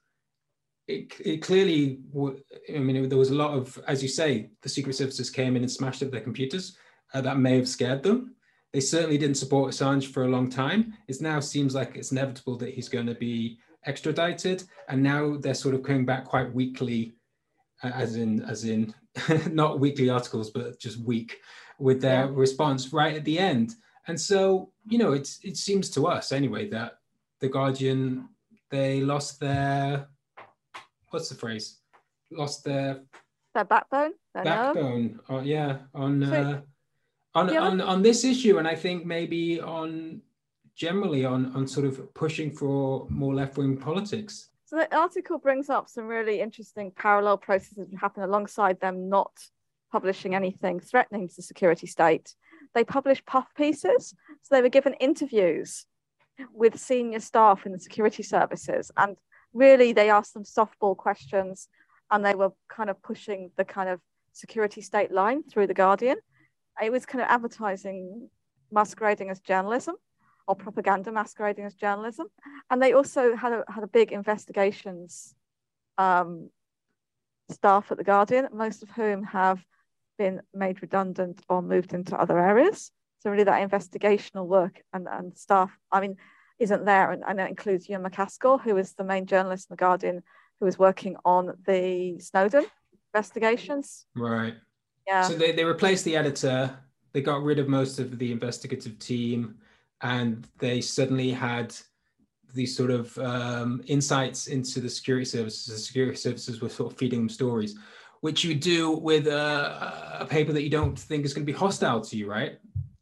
It, 0.88 1.14
it 1.20 1.42
clearly, 1.42 2.00
I 2.74 2.80
mean, 2.80 3.10
there 3.10 3.18
was 3.18 3.30
a 3.30 3.36
lot 3.36 3.52
of, 3.54 3.78
as 3.88 4.02
you 4.02 4.08
say, 4.08 4.50
the 4.62 4.70
secret 4.70 4.96
services 4.96 5.30
came 5.30 5.56
in 5.56 5.62
and 5.62 5.72
smashed 5.72 6.02
up 6.02 6.12
their 6.12 6.22
computers. 6.22 6.78
Uh, 7.14 7.22
that 7.22 7.38
may 7.38 7.56
have 7.58 7.68
scared 7.68 8.04
them. 8.04 8.36
They 8.78 8.82
certainly 8.82 9.18
didn't 9.18 9.38
support 9.38 9.74
Assange 9.74 10.06
for 10.14 10.26
a 10.26 10.28
long 10.28 10.52
time. 10.52 10.94
It 11.08 11.20
now 11.20 11.40
seems 11.40 11.74
like 11.74 11.96
it's 11.96 12.12
inevitable 12.12 12.58
that 12.58 12.76
he's 12.76 12.88
going 12.88 13.08
to 13.08 13.16
be 13.16 13.58
extradited, 13.88 14.66
and 14.88 15.02
now 15.02 15.36
they're 15.38 15.56
sort 15.56 15.74
of 15.74 15.82
coming 15.82 16.06
back 16.06 16.26
quite 16.26 16.54
weakly, 16.54 17.16
uh, 17.84 17.88
as 17.96 18.18
in 18.18 18.44
as 18.44 18.66
in 18.66 18.94
not 19.52 19.80
weekly 19.80 20.12
articles, 20.12 20.52
but 20.52 20.80
just 20.80 21.00
weak 21.00 21.40
with 21.80 22.02
their 22.02 22.26
Yeah. 22.26 22.32
response 22.36 22.94
right 22.94 23.16
at 23.16 23.26
the 23.26 23.40
end. 23.40 23.74
And 24.08 24.22
so, 24.22 24.72
you 24.88 25.00
know, 25.00 25.14
it's 25.14 25.40
it 25.44 25.58
seems 25.58 25.90
to 25.96 26.06
us 26.06 26.32
anyway 26.32 26.70
that 26.70 27.00
the 27.40 27.50
Guardian 27.50 28.30
they 28.70 29.02
lost 29.02 29.40
their 29.40 30.06
what's 31.10 31.30
the 31.30 31.36
phrase? 31.44 31.80
Lost 32.30 32.64
their 32.64 33.02
Their 33.56 33.66
backbone, 33.66 34.12
their 34.36 34.44
nerve. 34.44 34.76
backbone. 34.76 35.20
Uh, 35.28 35.40
yeah, 35.42 35.78
on 35.96 36.24
So- 36.24 36.32
uh, 36.32 36.62
on 37.38 37.54
Yeah, 37.54 37.62
on 37.62 37.82
on 37.82 38.02
this 38.02 38.24
issue, 38.24 38.58
and 38.58 38.68
I 38.68 38.76
think 38.76 39.06
maybe 39.06 39.62
on 39.62 40.22
generally 40.76 41.24
on 41.26 41.56
on 41.56 41.68
sort 41.68 41.86
of 41.86 42.14
pushing 42.14 42.52
for 42.52 43.08
more 43.10 43.34
left 43.34 43.58
wing 43.58 43.78
politics. 43.78 44.50
So 44.66 44.76
the 44.76 44.94
article 44.96 45.38
brings 45.38 45.70
up 45.70 45.88
some 45.88 46.08
really 46.08 46.42
interesting 46.42 46.92
parallel 46.92 47.38
processes 47.38 47.90
that 47.90 47.98
happen 47.98 48.24
alongside 48.24 48.80
them 48.82 49.08
not 49.08 49.32
publishing 49.92 50.36
anything 50.36 50.80
threatening 50.82 51.30
to 51.30 51.36
the 51.38 51.42
security 51.42 51.88
state. 51.88 52.36
They 52.74 52.84
published 52.84 53.26
puff 53.26 53.48
pieces, 53.56 54.14
so 54.42 54.56
they 54.56 54.62
were 54.62 54.78
given 54.78 54.94
interviews 54.96 55.86
with 56.54 56.78
senior 56.78 57.22
staff 57.22 57.66
in 57.66 57.72
the 57.72 57.80
security 57.80 58.24
services, 58.24 58.92
and 58.98 59.18
really 59.54 59.94
they 59.94 60.10
asked 60.10 60.34
them 60.34 60.44
softball 60.44 60.98
questions, 60.98 61.70
and 62.12 62.26
they 62.26 62.36
were 62.36 62.52
kind 62.68 62.90
of 62.90 63.02
pushing 63.02 63.52
the 63.56 63.66
kind 63.66 63.90
of 63.90 64.02
security 64.34 64.82
state 64.82 65.12
line 65.12 65.44
through 65.44 65.68
the 65.68 65.74
Guardian. 65.74 66.18
It 66.82 66.92
was 66.92 67.06
kind 67.06 67.22
of 67.22 67.30
advertising 67.30 68.30
masquerading 68.72 69.30
as 69.30 69.40
journalism 69.40 69.96
or 70.48 70.56
propaganda 70.56 71.12
masquerading 71.12 71.66
as 71.66 71.74
journalism 71.74 72.28
and 72.70 72.82
they 72.82 72.94
also 72.94 73.36
had 73.36 73.54
a 73.54 73.64
had 73.70 73.84
a 73.84 73.88
big 73.88 74.12
investigations 74.12 75.36
um, 75.98 76.50
staff 77.52 77.92
at 77.92 77.98
the 77.98 78.04
Guardian, 78.04 78.48
most 78.54 78.84
of 78.84 78.90
whom 78.92 79.24
have 79.24 79.64
been 80.18 80.42
made 80.54 80.82
redundant 80.82 81.42
or 81.50 81.62
moved 81.62 81.94
into 81.94 82.20
other 82.20 82.40
areas. 82.40 82.92
So 83.20 83.30
really, 83.30 83.44
that 83.46 83.68
investigational 83.68 84.46
work 84.46 84.82
and, 84.94 85.08
and 85.10 85.36
staff, 85.38 85.72
I 85.92 86.02
mean, 86.02 86.18
isn't 86.60 86.86
there, 86.86 87.12
and, 87.12 87.24
and 87.28 87.40
that 87.40 87.50
includes 87.50 87.88
Ewen 87.90 88.04
MacAskill, 88.04 88.62
who 88.62 88.78
is 88.78 88.94
the 88.94 89.04
main 89.04 89.26
journalist 89.26 89.70
in 89.70 89.74
the 89.74 89.78
Guardian, 89.78 90.24
who 90.60 90.66
was 90.66 90.80
working 90.80 91.16
on 91.26 91.54
the 91.66 92.20
Snowden 92.20 92.66
investigations. 93.14 94.06
Right. 94.16 94.56
Yeah, 95.08 95.22
So 95.24 95.34
they, 95.36 95.52
they 95.54 95.64
replaced 95.64 96.04
the 96.06 96.18
editor, 96.18 96.78
they 97.14 97.22
got 97.22 97.42
rid 97.42 97.60
of 97.60 97.68
most 97.70 97.98
of 98.00 98.20
the 98.20 98.32
investigative 98.32 99.00
team, 99.00 99.56
and 100.02 100.48
they 100.60 100.82
suddenly 100.82 101.32
had 101.32 101.74
these 102.54 102.76
sort 102.76 102.92
of 102.92 103.18
um, 103.20 103.82
insights 103.88 104.48
into 104.48 104.80
the 104.80 104.90
security 104.90 105.26
services. 105.26 105.66
The 105.66 105.80
security 105.80 106.18
services 106.18 106.62
were 106.62 106.70
sort 106.70 106.92
of 106.92 106.98
feeding 106.98 107.20
them 107.20 107.30
stories, 107.30 107.78
which 108.22 108.44
you 108.44 108.54
do 108.54 108.92
with 108.92 109.28
a, 109.28 110.18
a 110.20 110.26
paper 110.26 110.52
that 110.54 110.64
you 110.64 110.70
don't 110.70 110.98
think 110.98 111.26
is 111.26 111.34
going 111.34 111.46
to 111.46 111.52
be 111.52 111.58
hostile 111.58 112.02
to 112.02 112.18
you, 112.18 112.30
right? 112.30 112.60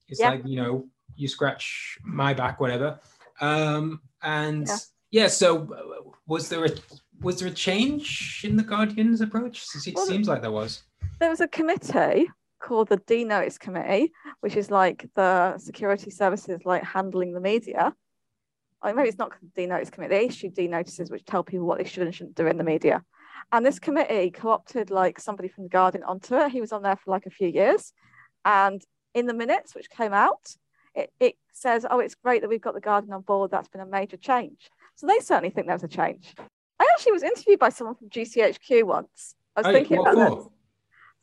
It's 0.08 0.20
Yeah. 0.20 0.32
like, 0.32 0.46
you 0.46 0.58
know, 0.58 0.88
you 1.16 1.28
scratch 1.28 1.98
my 2.04 2.34
back, 2.34 2.60
whatever. 2.60 3.00
Um, 3.42 4.02
and 4.22 4.68
yeah. 4.68 4.78
yeah. 5.12 5.28
so 5.28 5.74
uh, 5.74 6.12
was 6.28 6.50
there 6.50 6.66
a 6.66 6.70
was 7.22 7.40
there 7.40 7.48
a 7.48 7.52
change 7.52 8.42
in 8.44 8.58
the 8.58 8.64
Guardian's 8.64 9.22
approach? 9.22 9.66
It 9.86 9.96
well, 9.96 10.06
seems 10.06 10.28
like 10.28 10.42
there 10.42 10.52
was. 10.52 10.84
There 11.20 11.30
was 11.30 11.42
a 11.42 11.48
committee 11.48 12.30
called 12.60 12.90
the 12.90 12.98
D 12.98 13.24
Notice 13.24 13.58
Committee, 13.58 14.12
which 14.42 14.56
is 14.56 14.70
like 14.70 15.10
the 15.16 15.58
security 15.58 16.10
services 16.10 16.62
like 16.66 16.84
handling 16.84 17.34
the 17.34 17.40
media. 17.40 17.94
I 18.82 18.92
maybe 18.92 19.08
it's 19.08 19.18
not 19.18 19.32
the 19.42 19.48
D 19.56 19.66
Notice 19.66 19.90
Committee. 19.90 20.16
They 20.16 20.26
issue 20.26 20.50
D 20.50 20.68
notices 20.68 21.10
which 21.10 21.26
tell 21.26 21.44
people 21.44 21.66
what 21.66 21.78
they 21.78 21.86
should 21.86 22.04
and 22.04 22.14
shouldn't 22.14 22.36
do 22.36 22.48
in 22.48 22.58
the 22.58 22.64
media. 22.64 23.04
And 23.52 23.66
this 23.66 23.80
committee 23.80 24.32
co-opted 24.32 24.90
like 24.90 25.20
somebody 25.20 25.48
from 25.48 25.64
the 25.64 25.70
Guardian 25.70 26.04
onto 26.04 26.36
it. 26.36 26.52
He 26.52 26.62
was 26.62 26.72
on 26.72 26.84
there 26.84 26.96
for 26.96 27.12
like 27.12 27.26
a 27.26 27.32
few 27.32 27.48
years. 27.48 27.94
And 28.44 28.82
in 29.14 29.26
the 29.26 29.34
minutes 29.34 29.74
which 29.74 29.90
came 29.90 30.14
out, 30.14 30.56
it, 30.94 31.12
it 31.20 31.36
says, 31.54 31.86
oh, 31.90 32.00
it's 32.00 32.16
great 32.16 32.42
that 32.42 32.50
we've 32.50 32.62
got 32.62 32.74
the 32.74 32.82
Guardian 32.82 33.14
on 33.14 33.22
board. 33.22 33.52
That's 33.52 33.68
been 33.70 33.82
a 33.82 33.86
major 33.86 34.18
change. 34.18 34.70
So 34.96 35.08
they 35.08 35.20
certainly 35.20 35.50
think 35.50 35.68
there 35.68 35.76
was 35.76 35.84
a 35.84 35.88
change. 35.88 36.34
I 36.80 36.88
actually 36.94 37.14
was 37.14 37.24
interviewed 37.24 37.60
by 37.60 37.70
someone 37.70 37.96
from 37.96 38.10
GCHQ 38.10 38.84
once. 38.84 39.36
I 39.56 39.62
was 39.62 39.68
oh, 39.68 39.72
thinking 39.72 40.00
about 40.00 40.16
for? 40.16 40.36
this. 40.36 40.48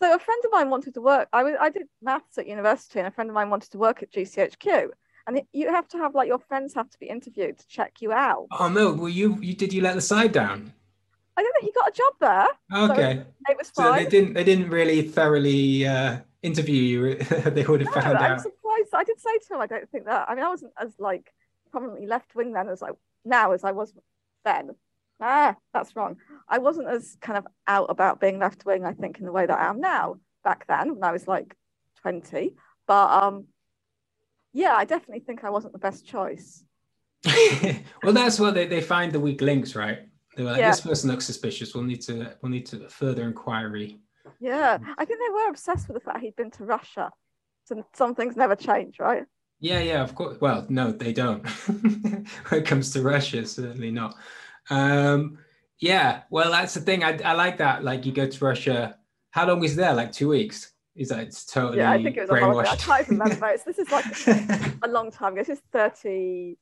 So 0.03 0.13
a 0.13 0.19
friend 0.19 0.45
of 0.45 0.51
mine 0.51 0.69
wanted 0.69 0.95
to 0.95 1.01
work. 1.01 1.29
I 1.33 1.45
was 1.45 1.55
I 1.61 1.71
did 1.71 1.85
maths 2.03 2.37
at 2.37 2.49
university, 2.49 2.99
and 2.99 3.07
a 3.07 3.13
friend 3.13 3.31
of 3.31 3.35
mine 3.35 3.51
wanted 3.51 3.71
to 3.71 3.79
work 3.79 4.03
at 4.03 4.13
GCHQ. 4.13 4.89
And 5.29 5.43
you 5.53 5.71
have 5.71 5.87
to 5.89 5.99
have 5.99 6.17
like 6.17 6.27
your 6.27 6.41
friends 6.41 6.75
have 6.75 6.91
to 6.91 6.99
be 6.99 7.07
interviewed 7.07 7.57
to 7.59 7.67
check 7.69 8.03
you 8.03 8.11
out. 8.11 8.49
Oh 8.59 8.69
no! 8.69 8.93
Well, 8.93 9.09
you 9.09 9.39
you 9.41 9.55
did 9.55 9.73
you 9.73 9.81
let 9.81 9.95
the 9.95 10.01
side 10.01 10.33
down? 10.33 10.73
I 11.37 11.43
don't 11.43 11.53
think 11.53 11.67
He 11.67 11.73
got 11.73 11.89
a 11.89 11.93
job 11.93 12.15
there. 12.21 12.91
Okay. 12.91 13.15
So 13.47 13.53
it 13.53 13.59
was 13.59 13.71
fine. 13.71 13.99
So 13.99 14.05
they 14.05 14.11
didn't 14.11 14.35
they 14.35 14.43
didn't 14.43 14.71
really 14.71 15.03
thoroughly 15.03 15.87
uh, 15.87 16.19
interview 16.43 16.83
you. 16.83 17.15
they 17.51 17.63
would 17.63 17.83
have 17.83 17.95
no, 17.95 18.01
found 18.01 18.19
I'm 18.19 18.33
out. 18.33 18.41
surprised. 18.41 18.89
I 18.93 19.05
did 19.05 19.21
say 19.21 19.39
to 19.47 19.55
him, 19.55 19.61
I 19.61 19.67
don't 19.67 19.89
think 19.89 20.07
that. 20.07 20.29
I 20.29 20.35
mean, 20.35 20.43
I 20.43 20.49
wasn't 20.49 20.73
as 20.81 20.93
like 20.99 21.33
prominently 21.71 22.09
left 22.09 22.35
wing 22.35 22.53
then 22.55 22.69
as 22.69 22.83
I 22.83 22.89
now 23.25 23.53
as 23.53 23.63
I 23.63 23.71
was 23.71 23.95
then. 24.45 24.71
Ah, 25.21 25.57
that's 25.73 25.95
wrong. 25.95 26.17
I 26.49 26.59
wasn't 26.59 26.89
as 26.89 27.17
kind 27.21 27.39
of 27.39 27.47
out 27.67 27.87
about 27.91 28.21
being 28.21 28.39
left 28.39 28.65
wing. 28.65 28.85
I 28.85 28.93
think 28.93 29.19
in 29.19 29.25
the 29.25 29.33
way 29.33 29.47
that 29.47 29.59
I 29.59 29.69
am 29.69 29.81
now. 29.81 30.17
Back 30.45 30.67
then, 30.67 30.97
when 30.97 31.05
I 31.05 31.13
was 31.13 31.29
like 31.29 31.55
twenty, 32.01 32.57
but 32.89 33.23
um, 33.23 33.47
yeah, 34.53 34.75
I 34.75 34.85
definitely 34.85 35.21
think 35.21 35.45
I 35.45 35.51
wasn't 35.51 35.73
the 35.73 35.79
best 35.79 36.05
choice. 36.05 36.65
well, 38.03 38.13
that's 38.13 38.41
what 38.41 38.55
they, 38.55 38.67
they 38.67 38.81
find 38.81 39.13
the 39.13 39.21
weak 39.21 39.41
links, 39.41 39.77
right? 39.77 40.01
They 40.37 40.43
were 40.43 40.51
like, 40.51 40.61
yeah. 40.61 40.71
this 40.71 40.81
person 40.81 41.11
looks 41.11 41.27
suspicious. 41.27 41.75
We'll 41.75 41.85
need 41.85 42.03
to 42.03 42.35
we'll 42.43 42.51
need 42.51 42.67
to 42.67 42.89
further 42.89 43.23
inquiry. 43.23 44.01
Yeah, 44.41 44.79
I 44.99 45.05
think 45.05 45.21
they 45.21 45.33
were 45.33 45.49
obsessed 45.51 45.89
with 45.89 45.95
the 45.95 46.01
fact 46.01 46.21
he'd 46.21 46.37
been 46.37 46.51
to 46.53 46.65
Russia. 46.65 47.11
So 47.65 47.85
some 47.95 48.15
things 48.15 48.37
never 48.37 48.57
change, 48.57 48.99
right? 48.99 49.25
Yeah, 49.61 49.81
yeah, 49.81 50.03
of 50.03 50.15
course. 50.15 50.41
Well, 50.41 50.67
no, 50.69 50.91
they 50.91 51.13
don't. 51.13 51.47
when 51.69 52.27
it 52.51 52.67
comes 52.67 52.91
to 52.93 53.03
Russia, 53.03 53.47
certainly 53.47 53.93
not. 53.93 54.17
Um, 54.71 55.39
yeah, 55.79 56.23
well, 56.31 56.51
that's 56.51 56.75
the 56.75 56.81
thing. 56.81 57.03
I, 57.03 57.19
I 57.25 57.33
like 57.33 57.59
that. 57.59 57.85
Like, 57.85 58.07
you 58.07 58.13
go 58.13 58.27
to 58.27 58.45
Russia. 58.45 58.99
How 59.31 59.47
long 59.47 59.61
was 59.61 59.75
there? 59.75 59.95
Like 59.95 60.13
two 60.13 60.29
weeks. 60.29 60.73
Is 60.95 61.09
that 61.09 61.21
it's 61.21 61.47
totally 61.47 61.79
yeah? 61.79 61.91
I 61.91 62.03
think 62.03 62.17
it 62.17 62.29
was 62.29 62.31
a 62.31 62.35
long. 62.35 62.67
I 62.67 62.77
can't 62.77 63.09
remember. 63.09 63.55
this 63.67 63.79
is 63.79 63.91
like 63.91 64.05
a 64.83 64.89
long 64.89 65.11
time 65.11 65.33
ago. 65.33 65.43
This 65.43 65.59
is 65.59 65.63
thirty, 65.73 66.59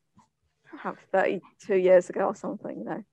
perhaps 0.69 1.03
32 1.11 1.75
years 1.75 2.09
ago 2.09 2.21
or 2.21 2.35
something. 2.35 2.77
You 2.77 2.85
know. 2.85 3.03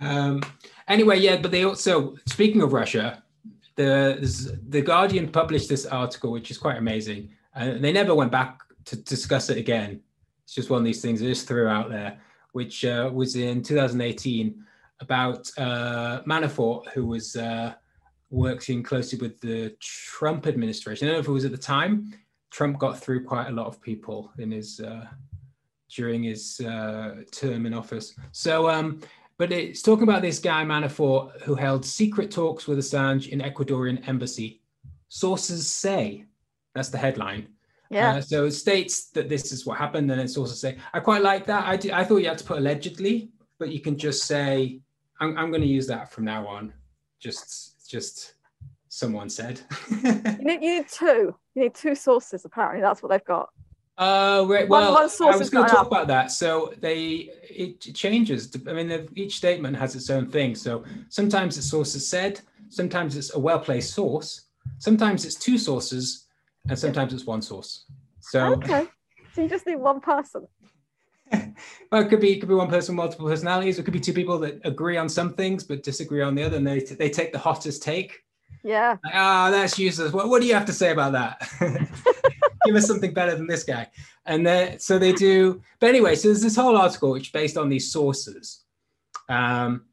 Um, 0.00 0.42
anyway, 0.86 1.18
yeah, 1.18 1.36
but 1.36 1.50
they 1.50 1.64
also, 1.64 2.16
speaking 2.26 2.62
of 2.62 2.72
Russia, 2.72 3.24
the 3.74 4.58
the 4.68 4.82
Guardian 4.82 5.28
published 5.28 5.68
this 5.68 5.84
article, 5.84 6.30
which 6.30 6.50
is 6.50 6.58
quite 6.58 6.76
amazing, 6.76 7.30
and 7.54 7.82
they 7.82 7.92
never 7.92 8.14
went 8.14 8.30
back 8.30 8.60
to 8.86 8.96
discuss 8.96 9.50
it 9.50 9.58
again. 9.58 10.00
It's 10.44 10.54
just 10.54 10.70
one 10.70 10.78
of 10.78 10.84
these 10.84 11.02
things 11.02 11.20
they 11.20 11.26
just 11.26 11.48
threw 11.48 11.66
out 11.66 11.90
there, 11.90 12.20
which 12.56 12.86
uh, 12.86 13.10
was 13.12 13.36
in 13.36 13.62
2018 13.62 14.64
about 15.00 15.50
uh, 15.58 16.22
Manafort, 16.26 16.88
who 16.94 17.06
was 17.06 17.36
uh, 17.36 17.74
working 18.30 18.82
closely 18.82 19.18
with 19.18 19.38
the 19.42 19.76
Trump 19.78 20.46
administration. 20.46 21.06
I 21.06 21.10
don't 21.10 21.16
know 21.18 21.20
if 21.20 21.28
it 21.28 21.32
was 21.32 21.44
at 21.44 21.50
the 21.50 21.58
time. 21.58 22.14
Trump 22.50 22.78
got 22.78 22.98
through 22.98 23.24
quite 23.24 23.48
a 23.48 23.52
lot 23.52 23.66
of 23.66 23.82
people 23.82 24.32
in 24.38 24.52
his 24.52 24.80
uh, 24.80 25.04
during 25.94 26.22
his 26.22 26.58
uh, 26.60 27.16
term 27.30 27.66
in 27.66 27.74
office. 27.74 28.14
So 28.32 28.70
um, 28.70 29.02
but 29.36 29.52
it's 29.52 29.82
talking 29.82 30.04
about 30.04 30.22
this 30.22 30.38
guy 30.38 30.64
Manafort 30.64 31.42
who 31.42 31.56
held 31.56 31.84
secret 31.84 32.30
talks 32.30 32.66
with 32.66 32.78
Assange 32.78 33.28
in 33.28 33.40
Ecuadorian 33.40 34.08
embassy. 34.08 34.62
Sources 35.08 35.70
say 35.70 36.24
that's 36.74 36.88
the 36.88 36.96
headline. 36.96 37.48
Yeah. 37.90 38.16
Uh, 38.16 38.20
so 38.20 38.46
it 38.46 38.52
states 38.52 39.10
that 39.10 39.28
this 39.28 39.52
is 39.52 39.64
what 39.66 39.78
happened, 39.78 40.10
and 40.10 40.20
it's 40.20 40.36
also 40.36 40.54
say. 40.54 40.76
I 40.92 41.00
quite 41.00 41.22
like 41.22 41.46
that. 41.46 41.66
I 41.66 41.76
do, 41.76 41.92
I 41.92 42.04
thought 42.04 42.18
you 42.18 42.28
had 42.28 42.38
to 42.38 42.44
put 42.44 42.58
allegedly, 42.58 43.30
but 43.58 43.70
you 43.70 43.80
can 43.80 43.96
just 43.96 44.24
say 44.24 44.80
I'm, 45.20 45.36
I'm 45.38 45.50
going 45.50 45.62
to 45.62 45.68
use 45.68 45.86
that 45.86 46.10
from 46.10 46.24
now 46.24 46.46
on. 46.46 46.72
Just 47.20 47.88
just 47.88 48.34
someone 48.88 49.28
said. 49.28 49.60
you, 49.90 50.12
need, 50.40 50.62
you 50.62 50.78
need 50.78 50.88
two. 50.88 51.34
You 51.54 51.62
need 51.62 51.74
two 51.74 51.94
sources. 51.94 52.44
Apparently, 52.44 52.80
that's 52.80 53.02
what 53.02 53.10
they've 53.10 53.24
got. 53.24 53.50
Uh, 53.98 54.44
well, 54.46 54.66
one, 54.68 54.92
one 54.92 55.34
I 55.34 55.36
was 55.36 55.48
going 55.48 55.66
to 55.66 55.72
talk 55.72 55.86
about 55.86 56.06
that. 56.08 56.30
So 56.30 56.74
they 56.80 57.30
it 57.48 57.80
changes. 57.94 58.54
I 58.68 58.72
mean, 58.74 59.08
each 59.14 59.36
statement 59.36 59.76
has 59.76 59.94
its 59.96 60.10
own 60.10 60.30
thing. 60.30 60.54
So 60.54 60.84
sometimes 61.08 61.56
the 61.56 61.62
source 61.62 61.94
is 61.94 62.06
said, 62.06 62.40
sometimes 62.68 63.16
it's 63.16 63.34
a 63.34 63.38
well 63.38 63.58
placed 63.58 63.94
source, 63.94 64.42
sometimes 64.78 65.24
it's 65.24 65.34
two 65.34 65.56
sources, 65.56 66.25
and 66.68 66.78
sometimes 66.78 67.12
it's 67.12 67.26
one 67.26 67.42
source. 67.42 67.84
So 68.20 68.54
okay, 68.54 68.86
so 69.32 69.42
you 69.42 69.48
just 69.48 69.66
need 69.66 69.76
one 69.76 70.00
person. 70.00 70.46
well, 71.32 72.02
it 72.02 72.08
could 72.08 72.20
be 72.20 72.34
it 72.34 72.40
could 72.40 72.48
be 72.48 72.54
one 72.54 72.68
person, 72.68 72.94
multiple 72.94 73.26
personalities. 73.26 73.78
It 73.78 73.84
could 73.84 73.92
be 73.92 74.00
two 74.00 74.12
people 74.12 74.38
that 74.40 74.60
agree 74.64 74.96
on 74.96 75.08
some 75.08 75.34
things 75.34 75.64
but 75.64 75.82
disagree 75.82 76.22
on 76.22 76.34
the 76.34 76.42
other, 76.42 76.56
and 76.56 76.66
they 76.66 76.80
they 76.80 77.10
take 77.10 77.32
the 77.32 77.38
hottest 77.38 77.82
take. 77.82 78.20
Yeah. 78.62 78.96
Ah, 79.06 79.48
oh, 79.48 79.50
that's 79.52 79.78
useless. 79.78 80.12
What, 80.12 80.28
what 80.28 80.40
do 80.40 80.48
you 80.48 80.54
have 80.54 80.64
to 80.66 80.72
say 80.72 80.90
about 80.90 81.12
that? 81.12 81.48
give 82.66 82.74
us 82.74 82.86
something 82.86 83.14
better 83.14 83.36
than 83.36 83.46
this 83.46 83.64
guy. 83.64 83.88
And 84.26 84.44
then, 84.44 84.78
so 84.78 84.98
they 84.98 85.12
do. 85.12 85.62
But 85.78 85.90
anyway, 85.90 86.16
so 86.16 86.28
there's 86.28 86.42
this 86.42 86.56
whole 86.56 86.76
article 86.76 87.12
which 87.12 87.32
based 87.32 87.56
on 87.56 87.68
these 87.68 87.92
sources. 87.92 88.64
Um, 89.28 89.86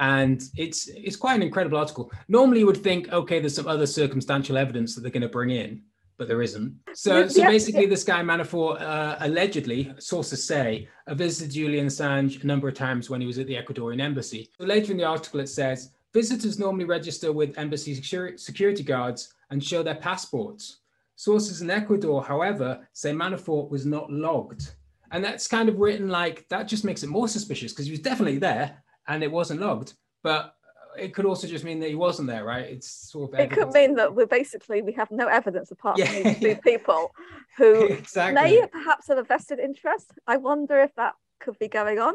and 0.00 0.42
it's 0.56 0.88
it's 0.88 1.16
quite 1.16 1.34
an 1.34 1.42
incredible 1.42 1.78
article. 1.78 2.10
Normally, 2.28 2.60
you 2.60 2.66
would 2.66 2.82
think, 2.82 3.12
okay, 3.12 3.40
there's 3.40 3.56
some 3.56 3.66
other 3.66 3.86
circumstantial 3.86 4.56
evidence 4.56 4.94
that 4.94 5.00
they're 5.00 5.10
going 5.10 5.22
to 5.22 5.28
bring 5.28 5.50
in, 5.50 5.82
but 6.16 6.28
there 6.28 6.42
isn't. 6.42 6.76
So, 6.94 7.26
so 7.28 7.42
basically, 7.42 7.86
this 7.86 8.04
guy 8.04 8.22
Manafort 8.22 8.80
uh, 8.80 9.16
allegedly, 9.20 9.92
sources 9.98 10.46
say, 10.46 10.88
visited 11.08 11.54
Julian 11.54 11.86
Assange 11.86 12.42
a 12.42 12.46
number 12.46 12.68
of 12.68 12.74
times 12.74 13.10
when 13.10 13.20
he 13.20 13.26
was 13.26 13.38
at 13.38 13.46
the 13.46 13.56
Ecuadorian 13.56 14.00
embassy. 14.00 14.50
So 14.58 14.64
later 14.64 14.92
in 14.92 14.98
the 14.98 15.04
article, 15.04 15.40
it 15.40 15.48
says 15.48 15.90
visitors 16.12 16.58
normally 16.58 16.84
register 16.84 17.32
with 17.32 17.58
embassy 17.58 17.94
security 17.94 18.82
guards 18.82 19.34
and 19.50 19.62
show 19.62 19.82
their 19.82 19.96
passports. 19.96 20.78
Sources 21.16 21.62
in 21.62 21.70
Ecuador, 21.70 22.22
however, 22.22 22.86
say 22.92 23.12
Manafort 23.12 23.70
was 23.70 23.84
not 23.84 24.10
logged. 24.10 24.70
And 25.10 25.24
that's 25.24 25.48
kind 25.48 25.68
of 25.68 25.78
written 25.78 26.08
like 26.08 26.48
that 26.48 26.68
just 26.68 26.84
makes 26.84 27.02
it 27.02 27.08
more 27.08 27.28
suspicious 27.28 27.72
because 27.72 27.86
he 27.86 27.90
was 27.90 28.00
definitely 28.00 28.38
there 28.38 28.82
and 29.08 29.22
it 29.22 29.30
wasn't 29.30 29.60
logged. 29.60 29.94
But 30.22 30.54
it 30.98 31.14
could 31.14 31.24
also 31.24 31.46
just 31.46 31.64
mean 31.64 31.80
that 31.80 31.88
he 31.88 31.94
wasn't 31.94 32.28
there, 32.28 32.44
right? 32.44 32.64
It's 32.64 33.10
sort 33.10 33.32
of. 33.34 33.40
It 33.40 33.50
could 33.50 33.72
mean 33.72 33.94
that 33.96 34.14
we're 34.14 34.26
basically 34.26 34.82
we 34.82 34.92
have 34.92 35.10
no 35.10 35.26
evidence 35.26 35.70
apart 35.70 35.98
yeah, 35.98 36.06
from 36.06 36.22
these 36.22 36.38
two 36.38 36.48
yeah. 36.48 36.60
people 36.60 37.14
who 37.56 37.86
exactly. 37.86 38.34
may 38.34 38.66
perhaps 38.66 39.08
have 39.08 39.18
a 39.18 39.22
vested 39.22 39.58
interest. 39.58 40.12
I 40.26 40.36
wonder 40.36 40.80
if 40.80 40.94
that 40.96 41.14
could 41.40 41.58
be 41.58 41.68
going 41.68 41.98
on. 41.98 42.14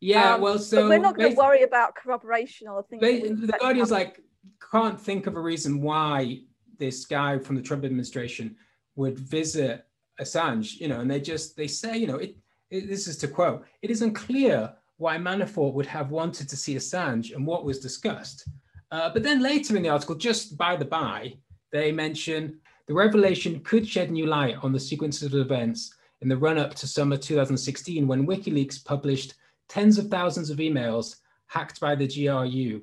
Yeah, 0.00 0.34
um, 0.34 0.40
well, 0.40 0.58
so 0.58 0.88
we're 0.88 0.98
not 0.98 1.16
going 1.16 1.30
to 1.30 1.36
worry 1.36 1.62
about 1.62 1.94
corroboration 1.94 2.68
or 2.68 2.82
things. 2.82 3.00
the 3.00 3.56
Guardian's 3.58 3.90
like 3.90 4.20
can't 4.70 5.00
think 5.00 5.26
of 5.26 5.36
a 5.36 5.40
reason 5.40 5.80
why 5.80 6.40
this 6.78 7.06
guy 7.06 7.38
from 7.38 7.56
the 7.56 7.62
Trump 7.62 7.84
administration 7.84 8.56
would 8.96 9.18
visit 9.18 9.86
Assange, 10.20 10.78
you 10.80 10.88
know, 10.88 11.00
and 11.00 11.10
they 11.10 11.20
just 11.20 11.56
they 11.56 11.66
say, 11.66 11.96
you 11.96 12.06
know, 12.06 12.16
it, 12.16 12.36
it, 12.70 12.88
this 12.88 13.06
is 13.06 13.16
to 13.18 13.28
quote, 13.28 13.64
it 13.82 13.90
is 13.90 14.02
unclear 14.02 14.74
why 14.96 15.16
Manafort 15.16 15.74
would 15.74 15.86
have 15.86 16.10
wanted 16.10 16.48
to 16.48 16.56
see 16.56 16.76
Assange 16.76 17.34
and 17.34 17.46
what 17.46 17.64
was 17.64 17.80
discussed. 17.80 18.48
Uh, 18.90 19.10
but 19.12 19.22
then 19.22 19.42
later 19.42 19.76
in 19.76 19.82
the 19.82 19.88
article, 19.88 20.14
just 20.14 20.56
by 20.56 20.76
the 20.76 20.84
by, 20.84 21.34
they 21.72 21.90
mention 21.90 22.60
the 22.86 22.94
revelation 22.94 23.60
could 23.60 23.88
shed 23.88 24.10
new 24.10 24.26
light 24.26 24.56
on 24.62 24.72
the 24.72 24.80
sequence 24.80 25.22
of 25.22 25.34
events 25.34 25.94
in 26.20 26.28
the 26.28 26.36
run 26.36 26.58
up 26.58 26.74
to 26.74 26.86
summer 26.86 27.16
2016 27.16 28.06
when 28.06 28.26
WikiLeaks 28.26 28.84
published 28.84 29.34
tens 29.68 29.98
of 29.98 30.08
thousands 30.08 30.50
of 30.50 30.58
emails 30.58 31.16
hacked 31.46 31.80
by 31.80 31.94
the 31.94 32.06
GRU, 32.06 32.82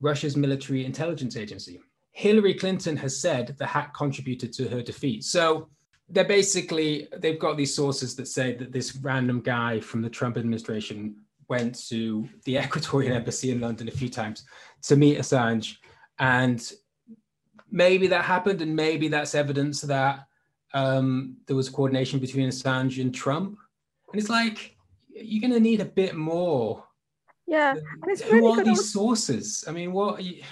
Russia's 0.00 0.36
military 0.36 0.84
intelligence 0.84 1.36
agency. 1.36 1.80
Hillary 2.12 2.54
Clinton 2.54 2.96
has 2.96 3.20
said 3.20 3.54
the 3.58 3.66
hack 3.66 3.94
contributed 3.94 4.52
to 4.54 4.68
her 4.68 4.82
defeat. 4.82 5.22
So 5.24 5.68
they're 6.08 6.24
basically, 6.24 7.08
they've 7.18 7.38
got 7.38 7.56
these 7.56 7.74
sources 7.74 8.16
that 8.16 8.28
say 8.28 8.54
that 8.56 8.72
this 8.72 8.96
random 8.96 9.40
guy 9.40 9.80
from 9.80 10.02
the 10.02 10.10
Trump 10.10 10.36
administration 10.38 11.16
went 11.48 11.88
to 11.88 12.28
the 12.44 12.54
Ecuadorian 12.56 13.12
embassy 13.12 13.50
in 13.50 13.60
London 13.60 13.88
a 13.88 13.92
few 13.92 14.08
times 14.08 14.44
to 14.82 14.96
meet 14.96 15.18
Assange. 15.18 15.76
And 16.18 16.72
maybe 17.70 18.06
that 18.08 18.24
happened, 18.24 18.62
and 18.62 18.74
maybe 18.74 19.08
that's 19.08 19.34
evidence 19.34 19.80
that 19.82 20.26
um, 20.74 21.36
there 21.46 21.56
was 21.56 21.68
coordination 21.68 22.18
between 22.18 22.48
Assange 22.48 23.00
and 23.00 23.14
Trump. 23.14 23.58
And 24.12 24.20
it's 24.20 24.30
like 24.30 24.76
you're 25.08 25.40
going 25.40 25.52
to 25.52 25.60
need 25.60 25.80
a 25.80 25.86
bit 25.86 26.14
more. 26.14 26.84
Yeah, 27.46 27.72
and 27.72 28.10
it's 28.10 28.22
Who 28.22 28.32
really 28.32 28.60
are 28.60 28.64
these 28.64 28.92
sources? 28.92 29.64
I 29.68 29.72
mean, 29.72 29.92
what? 29.92 30.18
Are 30.18 30.22
you, 30.22 30.42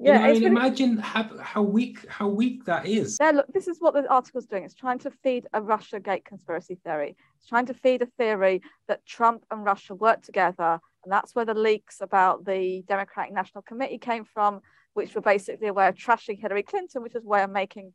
yeah, 0.00 0.12
you 0.12 0.18
know, 0.18 0.24
I 0.24 0.32
mean, 0.32 0.42
really 0.42 0.46
imagine 0.46 0.96
how, 0.98 1.28
how 1.40 1.62
weak 1.62 2.08
how 2.08 2.28
weak 2.28 2.64
that 2.66 2.86
is. 2.86 3.18
There, 3.18 3.32
look, 3.32 3.52
this 3.52 3.66
is 3.66 3.78
what 3.80 3.94
the 3.94 4.06
article's 4.08 4.46
doing. 4.46 4.64
It's 4.64 4.74
trying 4.74 5.00
to 5.00 5.10
feed 5.10 5.46
a 5.52 5.60
Russia 5.60 5.98
Gate 5.98 6.24
conspiracy 6.24 6.78
theory. 6.84 7.16
It's 7.36 7.48
trying 7.48 7.66
to 7.66 7.74
feed 7.74 8.02
a 8.02 8.06
theory 8.06 8.62
that 8.86 9.04
Trump 9.06 9.44
and 9.50 9.64
Russia 9.64 9.94
worked 9.94 10.24
together. 10.24 10.80
And 11.04 11.12
that's 11.12 11.34
where 11.34 11.44
the 11.44 11.54
leaks 11.54 12.00
about 12.00 12.44
the 12.44 12.84
Democratic 12.86 13.32
National 13.32 13.62
Committee 13.62 13.98
came 13.98 14.24
from, 14.24 14.60
which 14.94 15.14
were 15.14 15.20
basically 15.20 15.68
a 15.68 15.72
way 15.72 15.88
of 15.88 15.94
trashing 15.94 16.40
Hillary 16.40 16.62
Clinton, 16.62 17.02
which 17.02 17.14
was 17.14 17.24
a 17.24 17.28
way 17.28 17.42
of 17.42 17.50
making 17.50 17.92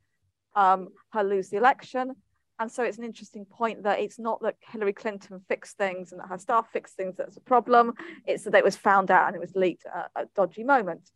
um, 0.55 0.89
her 1.11 1.23
lose 1.23 1.49
the 1.49 1.57
election. 1.57 2.13
And 2.59 2.71
so 2.71 2.83
it's 2.83 2.97
an 2.97 3.03
interesting 3.03 3.45
point 3.45 3.83
that 3.83 3.99
it's 3.99 4.19
not 4.19 4.41
that 4.41 4.55
Hillary 4.59 4.93
Clinton 4.93 5.41
fixed 5.47 5.77
things 5.77 6.11
and 6.11 6.21
that 6.21 6.27
her 6.27 6.37
staff 6.37 6.69
fixed 6.71 6.95
things 6.95 7.15
that's 7.17 7.37
a 7.37 7.41
problem. 7.41 7.93
It's 8.25 8.43
that 8.43 8.55
it 8.55 8.63
was 8.63 8.75
found 8.75 9.09
out 9.09 9.27
and 9.27 9.35
it 9.35 9.39
was 9.39 9.55
leaked 9.55 9.85
at 9.85 10.11
a 10.15 10.25
dodgy 10.35 10.63
moment. 10.63 11.09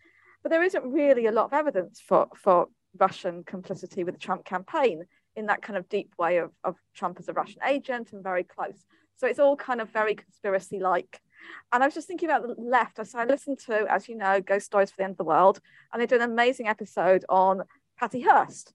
But 0.43 0.51
there 0.51 0.63
isn't 0.63 0.91
really 0.91 1.25
a 1.25 1.31
lot 1.31 1.45
of 1.45 1.53
evidence 1.53 1.99
for, 1.99 2.27
for 2.35 2.67
Russian 2.97 3.43
complicity 3.43 4.03
with 4.03 4.15
the 4.15 4.19
Trump 4.19 4.45
campaign 4.45 5.03
in 5.35 5.45
that 5.47 5.61
kind 5.61 5.77
of 5.77 5.87
deep 5.89 6.13
way 6.17 6.37
of, 6.37 6.51
of 6.63 6.75
Trump 6.95 7.19
as 7.19 7.29
a 7.29 7.33
Russian 7.33 7.61
agent 7.65 8.11
and 8.11 8.23
very 8.23 8.43
close. 8.43 8.85
So 9.15 9.27
it's 9.27 9.39
all 9.39 9.55
kind 9.55 9.81
of 9.81 9.89
very 9.89 10.15
conspiracy 10.15 10.79
like. 10.79 11.19
And 11.71 11.83
I 11.83 11.87
was 11.87 11.93
just 11.93 12.07
thinking 12.07 12.29
about 12.29 12.43
the 12.43 12.55
left. 12.61 12.99
So 13.05 13.19
I 13.19 13.25
listened 13.25 13.59
to, 13.65 13.85
as 13.89 14.07
you 14.07 14.15
know, 14.15 14.41
Ghost 14.41 14.65
Stories 14.65 14.91
for 14.91 14.97
the 14.97 15.03
End 15.03 15.11
of 15.11 15.17
the 15.17 15.23
World, 15.23 15.59
and 15.91 16.01
they 16.01 16.05
did 16.05 16.21
an 16.21 16.31
amazing 16.31 16.67
episode 16.67 17.25
on 17.29 17.61
Patty 17.99 18.21
Hearst, 18.21 18.73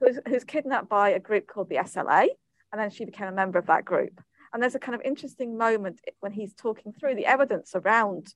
who's, 0.00 0.18
who's 0.26 0.44
kidnapped 0.44 0.88
by 0.88 1.10
a 1.10 1.20
group 1.20 1.46
called 1.46 1.68
the 1.68 1.76
SLA, 1.76 2.28
and 2.72 2.80
then 2.80 2.90
she 2.90 3.04
became 3.04 3.28
a 3.28 3.32
member 3.32 3.58
of 3.58 3.66
that 3.66 3.84
group. 3.84 4.20
And 4.52 4.62
there's 4.62 4.74
a 4.74 4.80
kind 4.80 4.94
of 4.94 5.02
interesting 5.02 5.58
moment 5.58 6.00
when 6.20 6.32
he's 6.32 6.54
talking 6.54 6.92
through 6.92 7.16
the 7.16 7.26
evidence 7.26 7.72
around 7.74 8.32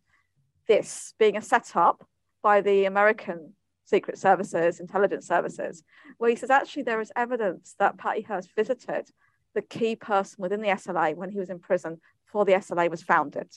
this 0.68 1.14
being 1.18 1.36
a 1.36 1.42
setup 1.42 2.06
by 2.42 2.60
the 2.60 2.84
American 2.84 3.54
Secret 3.84 4.18
Services, 4.18 4.80
intelligence 4.80 5.26
services, 5.26 5.82
where 6.18 6.30
he 6.30 6.36
says 6.36 6.50
actually 6.50 6.82
there 6.82 7.00
is 7.00 7.12
evidence 7.16 7.74
that 7.78 7.98
Patty 7.98 8.22
Hearst 8.22 8.50
visited 8.54 9.08
the 9.54 9.62
key 9.62 9.96
person 9.96 10.36
within 10.38 10.62
the 10.62 10.68
SLA 10.68 11.14
when 11.14 11.30
he 11.30 11.38
was 11.38 11.50
in 11.50 11.58
prison 11.58 12.00
before 12.26 12.44
the 12.44 12.52
SLA 12.52 12.90
was 12.90 13.02
founded. 13.02 13.50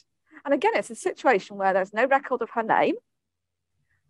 And 0.44 0.54
again, 0.54 0.74
it's 0.76 0.90
a 0.90 0.96
situation 0.96 1.58
where 1.58 1.74
there's 1.74 1.94
no 1.94 2.06
record 2.06 2.42
of 2.42 2.50
her 2.52 2.64
name, 2.64 2.96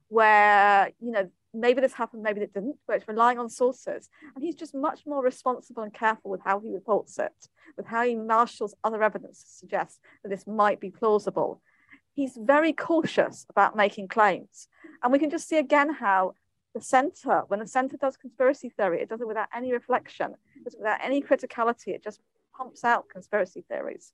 where, 0.08 0.92
you 1.00 1.12
know, 1.12 1.30
maybe 1.54 1.82
this 1.82 1.94
happened, 1.94 2.24
maybe 2.24 2.42
it 2.42 2.54
didn't, 2.54 2.78
but 2.88 2.98
it's 2.98 3.08
relying 3.08 3.40
on 3.40 3.50
sources. 3.50 4.10
And 4.36 4.44
he's 4.44 4.56
just 4.56 4.76
much 4.76 5.02
more 5.06 5.24
responsible 5.24 5.84
and 5.84 5.94
careful 5.94 6.32
with 6.32 6.42
how 6.44 6.60
he 6.60 6.72
reports 6.72 7.18
it, 7.20 7.34
with 7.78 7.86
how 7.86 8.04
he 8.04 8.16
marshals 8.16 8.76
other 8.84 9.02
evidence 9.02 9.44
to 9.44 9.50
suggest 9.50 10.00
that 10.24 10.30
this 10.30 10.48
might 10.48 10.80
be 10.80 10.90
plausible. 10.90 11.62
He's 12.16 12.38
very 12.42 12.74
cautious 12.74 13.46
about 13.50 13.76
making 13.76 14.08
claims. 14.08 14.68
And 15.04 15.12
we 15.12 15.20
can 15.20 15.30
just 15.30 15.48
see 15.48 15.58
again 15.58 15.94
how 15.94 16.34
the 16.74 16.82
center, 16.82 17.44
when 17.48 17.60
the 17.60 17.68
center 17.68 17.98
does 17.98 18.18
conspiracy 18.18 18.70
theory, 18.70 19.02
it 19.02 19.10
does 19.10 19.22
it 19.22 19.28
without 19.28 19.50
any 19.56 19.72
reflection, 19.72 20.32
it 20.56 20.64
does 20.64 20.74
it 20.74 20.80
without 20.80 21.00
any 21.04 21.22
criticality, 21.22 21.90
it 21.90 22.04
just 22.04 22.22
pumps 22.56 22.84
out 22.84 23.10
conspiracy 23.10 23.64
theories. 23.70 24.14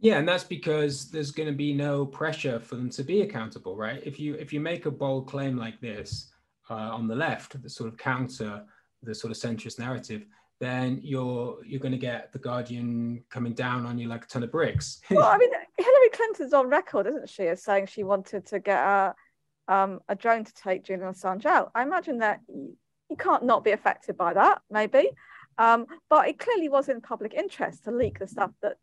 Yeah, 0.00 0.18
and 0.18 0.26
that's 0.26 0.44
because 0.44 1.10
there's 1.10 1.30
going 1.30 1.48
to 1.48 1.54
be 1.54 1.74
no 1.74 2.06
pressure 2.06 2.58
for 2.58 2.76
them 2.76 2.88
to 2.90 3.02
be 3.02 3.20
accountable, 3.20 3.76
right? 3.76 4.02
If 4.04 4.18
you 4.18 4.34
if 4.34 4.50
you 4.52 4.58
make 4.58 4.86
a 4.86 4.90
bold 4.90 5.26
claim 5.26 5.58
like 5.58 5.78
this 5.80 6.30
uh, 6.70 6.74
on 6.74 7.06
the 7.06 7.14
left, 7.14 7.60
the 7.62 7.68
sort 7.68 7.88
of 7.88 7.98
counter 7.98 8.64
the 9.02 9.14
sort 9.14 9.30
of 9.30 9.36
centrist 9.36 9.78
narrative, 9.78 10.26
then 10.58 11.00
you're 11.02 11.58
you're 11.64 11.80
going 11.80 11.92
to 11.92 11.98
get 11.98 12.32
the 12.32 12.38
Guardian 12.38 13.22
coming 13.30 13.52
down 13.52 13.86
on 13.86 13.98
you 13.98 14.08
like 14.08 14.24
a 14.24 14.26
ton 14.26 14.42
of 14.42 14.50
bricks. 14.50 15.00
well, 15.10 15.26
I 15.26 15.38
mean, 15.38 15.50
Hillary 15.82 16.10
Clinton's 16.12 16.52
on 16.52 16.68
record, 16.68 17.06
isn't 17.06 17.28
she, 17.28 17.44
as 17.48 17.62
saying 17.62 17.86
she 17.86 18.04
wanted 18.04 18.46
to 18.46 18.60
get 18.60 18.78
a 18.78 19.14
um, 19.68 20.00
a 20.08 20.14
drone 20.16 20.44
to 20.44 20.54
take 20.54 20.84
Julian 20.84 21.12
Assange 21.12 21.46
out. 21.46 21.70
I 21.74 21.82
imagine 21.82 22.18
that 22.18 22.40
you 22.48 23.16
can't 23.16 23.44
not 23.44 23.62
be 23.64 23.70
affected 23.70 24.16
by 24.16 24.34
that, 24.34 24.62
maybe. 24.70 25.10
Um, 25.58 25.86
but 26.08 26.28
it 26.28 26.38
clearly 26.38 26.68
was 26.68 26.88
in 26.88 27.00
public 27.00 27.34
interest 27.34 27.84
to 27.84 27.90
leak 27.92 28.18
the 28.18 28.26
stuff 28.26 28.50
that 28.62 28.76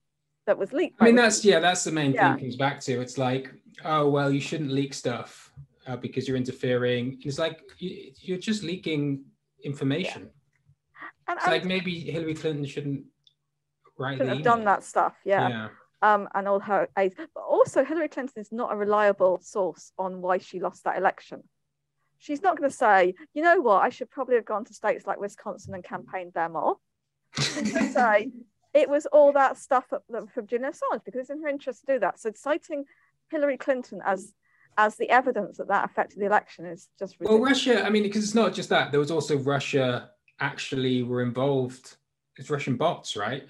that 0.45 0.57
was 0.57 0.71
leaked. 0.71 0.95
I 1.01 1.05
mean, 1.05 1.15
that's 1.15 1.43
yeah, 1.43 1.59
that's 1.59 1.83
the 1.83 1.91
main 1.91 2.13
Yeah. 2.13 2.35
thing. 2.35 2.45
Comes 2.45 2.55
back 2.55 2.79
to 2.81 3.01
it's 3.01 3.17
like, 3.17 3.51
oh 3.83 4.09
well, 4.09 4.31
you 4.31 4.39
shouldn't 4.39 4.71
leak 4.71 4.93
stuff 4.93 5.51
uh, 5.87 5.97
because 5.97 6.27
you're 6.27 6.37
interfering. 6.37 7.19
It's 7.23 7.39
like 7.39 7.59
you, 7.79 8.11
you're 8.21 8.37
just 8.37 8.63
leaking 8.63 9.25
information. 9.63 10.29
and, 11.27 11.37
It's 11.37 11.45
and 11.45 11.51
like 11.53 11.65
maybe 11.65 11.99
Hillary 11.99 12.33
Clinton 12.33 12.65
shouldn't 12.65 13.03
write 13.97 14.17
shouldn't 14.17 14.35
have 14.35 14.43
done 14.43 14.63
that 14.65 14.83
stuff. 14.83 15.15
Yeah. 15.25 15.49
yeah. 15.49 15.67
Um, 16.01 16.29
and 16.35 16.47
all 16.47 16.59
her 16.59 16.89
aides. 16.97 17.15
But 17.17 17.41
also, 17.41 17.83
Hillary 17.83 18.07
Clinton 18.07 18.39
is 18.39 18.51
not 18.51 18.71
a 18.71 18.75
reliable 18.75 19.39
source 19.41 19.91
on 19.97 20.21
why 20.21 20.37
she 20.37 20.59
lost 20.59 20.83
that 20.83 20.97
election. 20.97 21.41
She's 22.19 22.43
not 22.43 22.55
going 22.57 22.69
to 22.69 22.75
say, 22.75 23.15
you 23.33 23.41
know 23.41 23.61
what, 23.61 23.83
I 23.83 23.89
should 23.89 24.11
probably 24.11 24.35
have 24.35 24.45
gone 24.45 24.63
to 24.65 24.73
states 24.73 25.07
like 25.07 25.19
Wisconsin 25.19 25.73
and 25.73 25.83
campaigned 25.83 26.33
there 26.33 26.49
more. 26.49 26.77
She's 27.35 27.71
going 27.71 27.87
to 27.87 27.93
say, 27.93 28.31
it 28.73 28.89
was 28.89 29.07
all 29.07 29.31
that 29.33 29.57
stuff 29.57 29.85
from 29.87 30.47
Julian 30.47 30.71
Assange 30.71 31.03
because 31.03 31.21
it's 31.21 31.29
in 31.31 31.41
her 31.41 31.47
interest 31.47 31.81
to 31.81 31.93
do 31.93 31.99
that. 31.99 32.19
So 32.19 32.31
citing 32.35 32.85
Hillary 33.29 33.57
Clinton 33.57 34.01
as 34.05 34.33
as 34.77 34.95
the 34.95 35.09
evidence 35.09 35.57
that 35.57 35.67
that 35.69 35.85
affected 35.85 36.19
the 36.19 36.25
election 36.25 36.65
is 36.65 36.87
just 36.99 37.15
Well. 37.19 37.39
Russia, 37.39 37.83
I 37.83 37.89
mean, 37.89 38.03
because 38.03 38.23
it's 38.23 38.35
not 38.35 38.53
just 38.53 38.69
that. 38.69 38.91
There 38.91 38.99
was 38.99 39.09
also 39.09 39.37
Russia 39.37 40.11
actually 40.39 41.01
were 41.01 41.23
involved. 41.23 41.97
It's 42.37 42.51
Russian 42.51 42.77
bots, 42.77 43.17
right? 43.17 43.47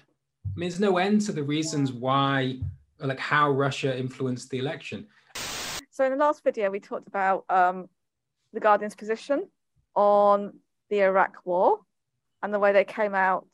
Mean, 0.58 0.70
there's 0.70 0.80
no 0.80 0.96
end 0.96 1.20
to 1.20 1.30
the 1.30 1.44
reasons 1.44 1.92
why, 1.92 2.58
like 2.98 3.20
how 3.20 3.48
Russia 3.48 3.96
influenced 3.96 4.50
the 4.50 4.58
election. 4.58 5.06
So 5.92 6.04
in 6.04 6.10
the 6.10 6.18
last 6.18 6.42
video, 6.42 6.68
we 6.68 6.80
talked 6.80 7.06
about 7.06 7.44
um, 7.48 7.88
the 8.52 8.58
Guardian's 8.58 8.96
position 8.96 9.48
on 9.94 10.54
the 10.90 11.02
Iraq 11.02 11.36
War 11.44 11.78
and 12.42 12.52
the 12.52 12.58
way 12.58 12.72
they 12.72 12.82
came 12.82 13.14
out. 13.14 13.46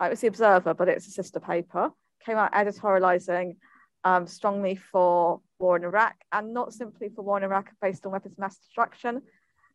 It 0.00 0.08
was 0.08 0.20
the 0.20 0.28
Observer, 0.28 0.72
but 0.72 0.86
it's 0.86 1.08
a 1.08 1.10
sister 1.10 1.40
paper. 1.40 1.90
Came 2.24 2.36
out 2.36 2.52
editorializing 2.52 3.56
um, 4.04 4.28
strongly 4.28 4.76
for 4.76 5.40
war 5.58 5.76
in 5.76 5.82
Iraq, 5.82 6.14
and 6.30 6.54
not 6.54 6.72
simply 6.72 7.08
for 7.08 7.22
war 7.22 7.38
in 7.38 7.42
Iraq 7.42 7.70
based 7.82 8.06
on 8.06 8.12
weapons 8.12 8.34
of 8.34 8.38
mass 8.38 8.56
destruction, 8.56 9.20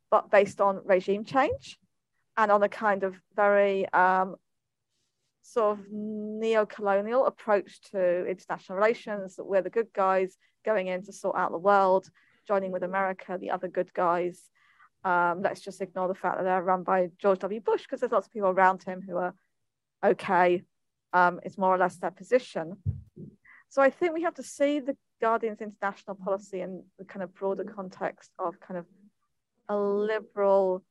but 0.10 0.32
based 0.32 0.62
on 0.62 0.80
regime 0.86 1.26
change 1.26 1.78
and 2.38 2.50
on 2.50 2.64
a 2.64 2.70
kind 2.70 3.04
of 3.04 3.18
very 3.36 3.92
um, 3.92 4.38
sort 5.42 5.80
of 5.80 5.86
neo-colonial 5.92 7.26
approach 7.26 7.82
to 7.92 8.26
international 8.26 8.78
relations. 8.78 9.36
That 9.36 9.46
we're 9.46 9.62
the 9.62 9.70
good 9.70 9.92
guys 9.94 10.38
going 10.66 10.88
in 10.88 11.04
to 11.06 11.14
sort 11.14 11.36
out 11.36 11.52
the 11.52 11.58
world, 11.58 12.10
joining 12.48 12.72
with 12.72 12.84
America, 12.84 13.38
the 13.40 13.52
other 13.52 13.68
good 13.68 13.94
guys. 13.94 14.50
Um, 15.04 15.42
let's 15.42 15.62
just 15.62 15.82
ignore 15.82 16.08
the 16.08 16.16
fact 16.16 16.38
that 16.38 16.44
they're 16.44 16.62
run 16.62 16.84
by 16.84 17.10
George 17.18 17.40
W. 17.40 17.60
Bush 17.60 17.84
because 17.84 18.02
there's 18.02 18.12
lots 18.12 18.28
of 18.28 18.34
people 18.34 18.50
around 18.50 18.84
him 18.84 19.02
who 19.02 19.18
are 19.18 19.34
okay. 20.04 20.64
Um, 21.14 21.40
it's 21.44 21.58
more 21.58 21.74
or 21.74 21.78
less 21.78 21.98
their 21.98 22.12
position. 22.12 22.78
So 23.70 23.82
I 23.82 23.90
think 23.90 24.14
we 24.14 24.24
have 24.24 24.36
to 24.36 24.44
see 24.44 24.80
the 24.80 24.96
Guardian's 25.22 25.62
international 25.62 26.16
policy 26.16 26.62
in 26.62 26.84
the 27.00 27.06
kind 27.06 27.24
of 27.24 27.34
broader 27.34 27.64
context 27.64 28.32
of 28.38 28.60
kind 28.60 28.78
of 28.78 28.86
a 29.70 29.78
liberal 29.78 30.84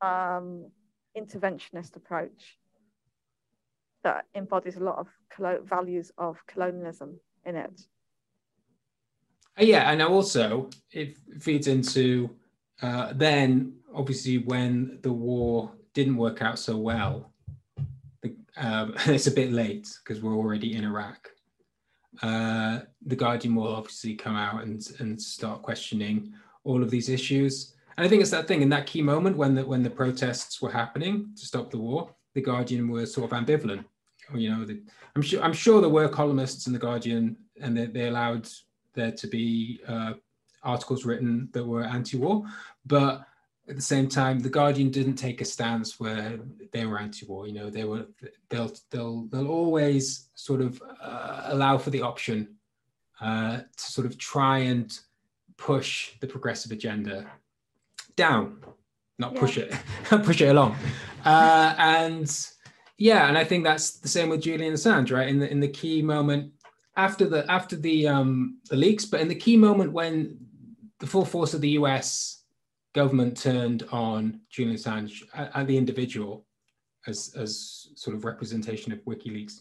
um, 0.00 0.70
interventionist 1.16 1.96
approach 1.96 2.58
that 4.08 4.24
embodies 4.34 4.76
a 4.76 4.80
lot 4.80 4.98
of 4.98 5.06
values 5.66 6.10
of 6.16 6.38
colonialism 6.46 7.20
in 7.44 7.56
it. 7.56 7.80
Uh, 9.60 9.64
yeah, 9.64 9.90
and 9.90 10.00
also 10.00 10.70
it 10.90 11.18
feeds 11.40 11.66
into 11.66 12.30
uh, 12.80 13.12
then 13.14 13.74
obviously 13.94 14.38
when 14.38 14.98
the 15.02 15.12
war 15.12 15.70
didn't 15.92 16.16
work 16.16 16.40
out 16.40 16.58
so 16.58 16.74
well, 16.76 17.32
the, 18.22 18.34
um, 18.56 18.94
it's 19.06 19.26
a 19.26 19.30
bit 19.42 19.52
late 19.52 19.86
because 19.98 20.22
we're 20.22 20.36
already 20.42 20.74
in 20.74 20.84
Iraq. 20.84 21.28
Uh, 22.22 22.80
the 23.04 23.16
Guardian 23.16 23.54
will 23.54 23.74
obviously 23.80 24.14
come 24.14 24.36
out 24.36 24.62
and 24.62 24.80
and 25.00 25.20
start 25.20 25.60
questioning 25.60 26.32
all 26.64 26.82
of 26.82 26.90
these 26.90 27.10
issues. 27.10 27.74
And 27.96 28.06
I 28.06 28.08
think 28.08 28.22
it's 28.22 28.30
that 28.30 28.48
thing 28.48 28.62
in 28.62 28.70
that 28.70 28.86
key 28.86 29.02
moment 29.02 29.36
when 29.36 29.54
the 29.54 29.64
when 29.66 29.82
the 29.82 29.96
protests 30.02 30.62
were 30.62 30.72
happening 30.82 31.14
to 31.36 31.44
stop 31.44 31.70
the 31.70 31.78
war, 31.78 32.14
the 32.34 32.40
Guardian 32.40 32.88
were 32.88 33.04
sort 33.04 33.30
of 33.30 33.38
ambivalent. 33.38 33.84
You 34.34 34.50
know, 34.50 34.64
the, 34.64 34.80
I'm 35.16 35.22
sure 35.22 35.42
I'm 35.42 35.52
sure 35.52 35.80
there 35.80 35.90
were 35.90 36.08
columnists 36.08 36.66
in 36.66 36.72
the 36.72 36.78
Guardian, 36.78 37.36
and 37.60 37.76
they, 37.76 37.86
they 37.86 38.08
allowed 38.08 38.48
there 38.94 39.12
to 39.12 39.26
be 39.26 39.80
uh, 39.86 40.14
articles 40.62 41.04
written 41.04 41.48
that 41.52 41.64
were 41.64 41.84
anti-war, 41.84 42.44
but 42.84 43.24
at 43.68 43.76
the 43.76 43.82
same 43.82 44.08
time, 44.08 44.38
the 44.38 44.48
Guardian 44.48 44.90
didn't 44.90 45.16
take 45.16 45.40
a 45.40 45.44
stance 45.44 46.00
where 46.00 46.38
they 46.72 46.86
were 46.86 46.98
anti-war. 46.98 47.46
You 47.46 47.52
know, 47.52 47.70
they 47.70 47.84
were 47.84 48.06
they'll 48.48 48.72
they'll 48.90 49.26
they'll 49.26 49.48
always 49.48 50.28
sort 50.34 50.62
of 50.62 50.82
uh, 51.00 51.42
allow 51.46 51.76
for 51.76 51.90
the 51.90 52.02
option 52.02 52.56
uh, 53.20 53.58
to 53.58 53.84
sort 53.84 54.06
of 54.06 54.16
try 54.16 54.58
and 54.58 54.98
push 55.56 56.12
the 56.20 56.26
progressive 56.26 56.72
agenda 56.72 57.26
down, 58.16 58.58
not 59.18 59.34
push 59.34 59.58
it, 59.58 59.74
push 60.04 60.40
it 60.40 60.48
along, 60.48 60.76
uh, 61.24 61.74
and 61.78 62.48
Yeah, 62.98 63.28
and 63.28 63.38
I 63.38 63.44
think 63.44 63.62
that's 63.62 63.92
the 63.92 64.08
same 64.08 64.28
with 64.28 64.42
Julian 64.42 64.74
Assange, 64.74 65.12
right? 65.12 65.28
In 65.28 65.38
the 65.38 65.50
in 65.50 65.60
the 65.60 65.68
key 65.68 66.02
moment 66.02 66.52
after 66.96 67.28
the 67.28 67.48
after 67.50 67.76
the 67.76 68.08
um 68.08 68.58
the 68.68 68.76
leaks, 68.76 69.04
but 69.04 69.20
in 69.20 69.28
the 69.28 69.34
key 69.34 69.56
moment 69.56 69.92
when 69.92 70.36
the 70.98 71.06
full 71.06 71.24
force 71.24 71.54
of 71.54 71.60
the 71.60 71.70
US 71.70 72.42
government 72.94 73.40
turned 73.40 73.84
on 73.92 74.40
Julian 74.50 74.76
Assange 74.76 75.22
and 75.32 75.68
the 75.68 75.76
individual 75.76 76.44
as 77.06 77.32
as 77.36 77.88
sort 77.94 78.16
of 78.16 78.24
representation 78.24 78.92
of 78.92 78.98
WikiLeaks, 79.04 79.60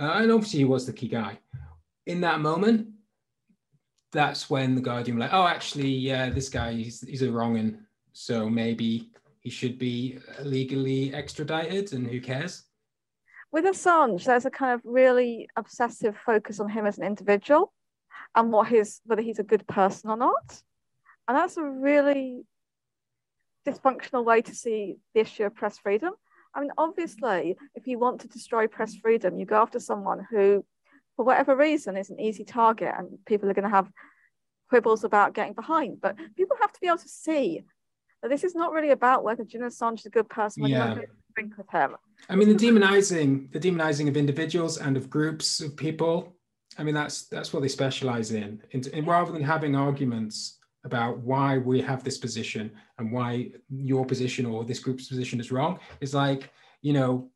uh, 0.00 0.14
and 0.16 0.32
obviously 0.32 0.58
he 0.58 0.64
was 0.64 0.84
the 0.84 0.92
key 0.92 1.08
guy. 1.08 1.38
In 2.06 2.20
that 2.22 2.40
moment, 2.40 2.88
that's 4.10 4.50
when 4.50 4.74
the 4.74 4.80
Guardian 4.80 5.16
were 5.16 5.22
like, 5.22 5.32
oh, 5.32 5.46
actually, 5.46 5.88
yeah, 5.88 6.30
this 6.30 6.48
guy 6.48 6.72
he's 6.72 7.00
he's 7.02 7.22
a 7.22 7.30
wrong 7.30 7.58
and 7.58 7.78
so 8.12 8.50
maybe 8.50 9.10
he 9.38 9.50
should 9.50 9.78
be 9.78 10.18
legally 10.42 11.14
extradited, 11.14 11.92
and 11.92 12.08
who 12.08 12.20
cares? 12.20 12.64
With 13.52 13.66
Assange, 13.66 14.24
there's 14.24 14.46
a 14.46 14.50
kind 14.50 14.72
of 14.72 14.80
really 14.84 15.48
obsessive 15.56 16.16
focus 16.16 16.58
on 16.58 16.70
him 16.70 16.86
as 16.86 16.98
an 16.98 17.04
individual 17.04 17.72
and 18.34 18.50
what 18.50 18.68
his 18.68 19.00
whether 19.04 19.20
he's 19.20 19.38
a 19.38 19.44
good 19.44 19.66
person 19.66 20.08
or 20.08 20.16
not, 20.16 20.62
and 21.28 21.36
that's 21.36 21.58
a 21.58 21.62
really 21.62 22.44
dysfunctional 23.66 24.24
way 24.24 24.40
to 24.42 24.54
see 24.54 24.96
the 25.14 25.20
issue 25.20 25.44
of 25.44 25.54
press 25.54 25.76
freedom. 25.78 26.14
I 26.54 26.60
mean, 26.60 26.70
obviously, 26.78 27.56
if 27.74 27.86
you 27.86 27.98
want 27.98 28.22
to 28.22 28.28
destroy 28.28 28.66
press 28.66 28.94
freedom, 28.94 29.38
you 29.38 29.46
go 29.46 29.56
after 29.56 29.78
someone 29.78 30.26
who, 30.30 30.64
for 31.16 31.24
whatever 31.24 31.54
reason, 31.54 31.96
is 31.96 32.10
an 32.10 32.20
easy 32.20 32.44
target, 32.44 32.92
and 32.96 33.18
people 33.26 33.50
are 33.50 33.54
going 33.54 33.68
to 33.68 33.76
have 33.76 33.90
quibbles 34.70 35.04
about 35.04 35.34
getting 35.34 35.52
behind. 35.52 36.00
But 36.00 36.16
people 36.36 36.56
have 36.60 36.72
to 36.72 36.80
be 36.80 36.86
able 36.86 36.98
to 36.98 37.08
see 37.08 37.62
that 38.22 38.28
this 38.28 38.44
is 38.44 38.54
not 38.54 38.72
really 38.72 38.90
about 38.90 39.24
whether 39.24 39.44
Julian 39.44 39.70
Assange 39.70 40.00
is 40.00 40.06
a 40.06 40.10
good 40.10 40.28
person 40.28 40.64
yeah. 40.66 40.96
Drink 41.34 41.56
with 41.56 41.70
him. 41.70 41.96
I 42.28 42.36
mean, 42.36 42.48
the 42.48 42.54
demonizing, 42.54 43.52
the 43.52 43.60
demonizing 43.60 44.08
of 44.08 44.16
individuals 44.16 44.78
and 44.78 44.96
of 44.96 45.10
groups 45.10 45.60
of 45.60 45.76
people. 45.76 46.36
I 46.78 46.84
mean, 46.84 46.94
that's 46.94 47.26
that's 47.28 47.52
what 47.52 47.62
they 47.62 47.68
specialize 47.68 48.32
in. 48.32 48.62
in, 48.70 48.82
in 48.92 49.04
rather 49.04 49.32
than 49.32 49.42
having 49.42 49.76
arguments 49.76 50.58
about 50.84 51.18
why 51.18 51.58
we 51.58 51.80
have 51.80 52.02
this 52.02 52.18
position 52.18 52.70
and 52.98 53.12
why 53.12 53.50
your 53.68 54.04
position 54.04 54.46
or 54.46 54.64
this 54.64 54.80
group's 54.80 55.08
position 55.08 55.38
is 55.38 55.52
wrong. 55.52 55.78
It's 56.00 56.14
like, 56.14 56.50
you 56.80 56.92
know, 56.92 57.30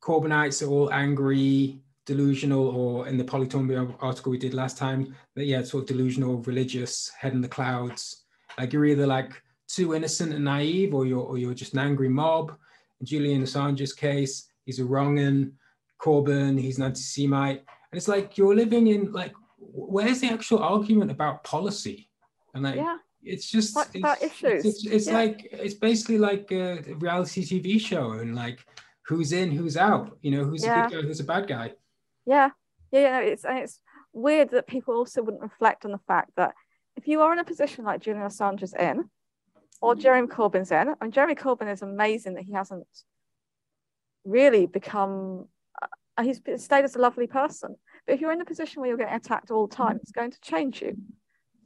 Corbynites 0.00 0.66
are 0.66 0.70
all 0.70 0.92
angry, 0.92 1.80
delusional, 2.06 2.68
or 2.68 3.08
in 3.08 3.18
the 3.18 3.24
Polly 3.24 3.46
Toynbee 3.46 3.76
article 4.00 4.30
we 4.30 4.38
did 4.38 4.54
last 4.54 4.78
time, 4.78 5.14
that 5.34 5.44
yeah, 5.44 5.62
sort 5.62 5.82
of 5.82 5.88
delusional, 5.88 6.38
religious, 6.42 7.10
head 7.18 7.32
in 7.32 7.40
the 7.40 7.48
clouds. 7.48 8.24
Like 8.58 8.72
you're 8.72 8.86
either 8.86 9.06
like 9.06 9.32
too 9.68 9.94
innocent 9.94 10.32
and 10.32 10.44
naive, 10.44 10.94
or 10.94 11.06
you're 11.06 11.20
or 11.24 11.38
you're 11.38 11.54
just 11.54 11.72
an 11.72 11.80
angry 11.80 12.08
mob. 12.08 12.56
Julian 13.02 13.42
Assange's 13.42 13.92
case, 13.92 14.48
he's 14.64 14.80
a 14.80 14.84
wrongin. 14.84 15.52
Corbyn, 15.98 16.60
he's 16.60 16.78
an 16.78 16.84
anti-Semite, 16.84 17.58
and 17.58 17.96
it's 17.96 18.08
like 18.08 18.36
you're 18.36 18.54
living 18.54 18.86
in 18.88 19.12
like, 19.12 19.32
where's 19.58 20.20
the 20.20 20.28
actual 20.28 20.58
argument 20.58 21.10
about 21.10 21.44
policy? 21.44 22.10
And 22.54 22.64
like, 22.64 22.76
yeah. 22.76 22.98
it's 23.22 23.50
just 23.50 23.76
it's, 23.76 23.96
about 23.96 24.22
issues. 24.22 24.64
It's, 24.64 24.86
it's 24.86 25.06
yeah. 25.06 25.14
like 25.14 25.48
it's 25.52 25.74
basically 25.74 26.18
like 26.18 26.50
a 26.52 26.82
reality 26.98 27.44
TV 27.44 27.80
show, 27.80 28.12
and 28.12 28.34
like 28.34 28.64
who's 29.06 29.32
in, 29.32 29.50
who's 29.50 29.76
out. 29.76 30.18
You 30.22 30.32
know, 30.32 30.44
who's 30.44 30.64
yeah. 30.64 30.86
a 30.86 30.88
good 30.88 31.02
guy, 31.02 31.08
who's 31.08 31.20
a 31.20 31.24
bad 31.24 31.48
guy. 31.48 31.72
Yeah, 32.26 32.50
yeah, 32.92 33.00
yeah. 33.00 33.20
It's 33.20 33.44
and 33.44 33.58
it's 33.58 33.80
weird 34.12 34.50
that 34.50 34.66
people 34.66 34.94
also 34.94 35.22
wouldn't 35.22 35.42
reflect 35.42 35.84
on 35.84 35.92
the 35.92 36.00
fact 36.06 36.32
that 36.36 36.54
if 36.96 37.06
you 37.06 37.20
are 37.20 37.32
in 37.32 37.38
a 37.38 37.44
position 37.44 37.84
like 37.84 38.00
Julian 38.00 38.26
Assange 38.26 38.62
is 38.62 38.74
in, 38.74 39.08
or 39.80 39.94
Jeremy 39.94 40.28
Corbyn's 40.28 40.70
in, 40.70 40.94
and 41.00 41.12
Jeremy 41.12 41.34
Corbyn 41.34 41.72
is 41.72 41.82
amazing 41.82 42.34
that 42.34 42.44
he 42.44 42.52
hasn't 42.52 42.86
really 44.24 44.66
become. 44.66 45.48
Uh, 46.16 46.22
he's 46.22 46.40
stayed 46.56 46.84
as 46.84 46.96
a 46.96 47.00
lovely 47.00 47.26
person, 47.26 47.76
but 48.06 48.14
if 48.14 48.20
you're 48.20 48.32
in 48.32 48.40
a 48.40 48.46
position 48.46 48.80
where 48.80 48.88
you're 48.88 48.98
getting 48.98 49.14
attacked 49.14 49.50
all 49.50 49.66
the 49.66 49.76
time, 49.76 49.98
it's 50.02 50.12
going 50.12 50.30
to 50.30 50.40
change 50.40 50.82
you 50.82 50.96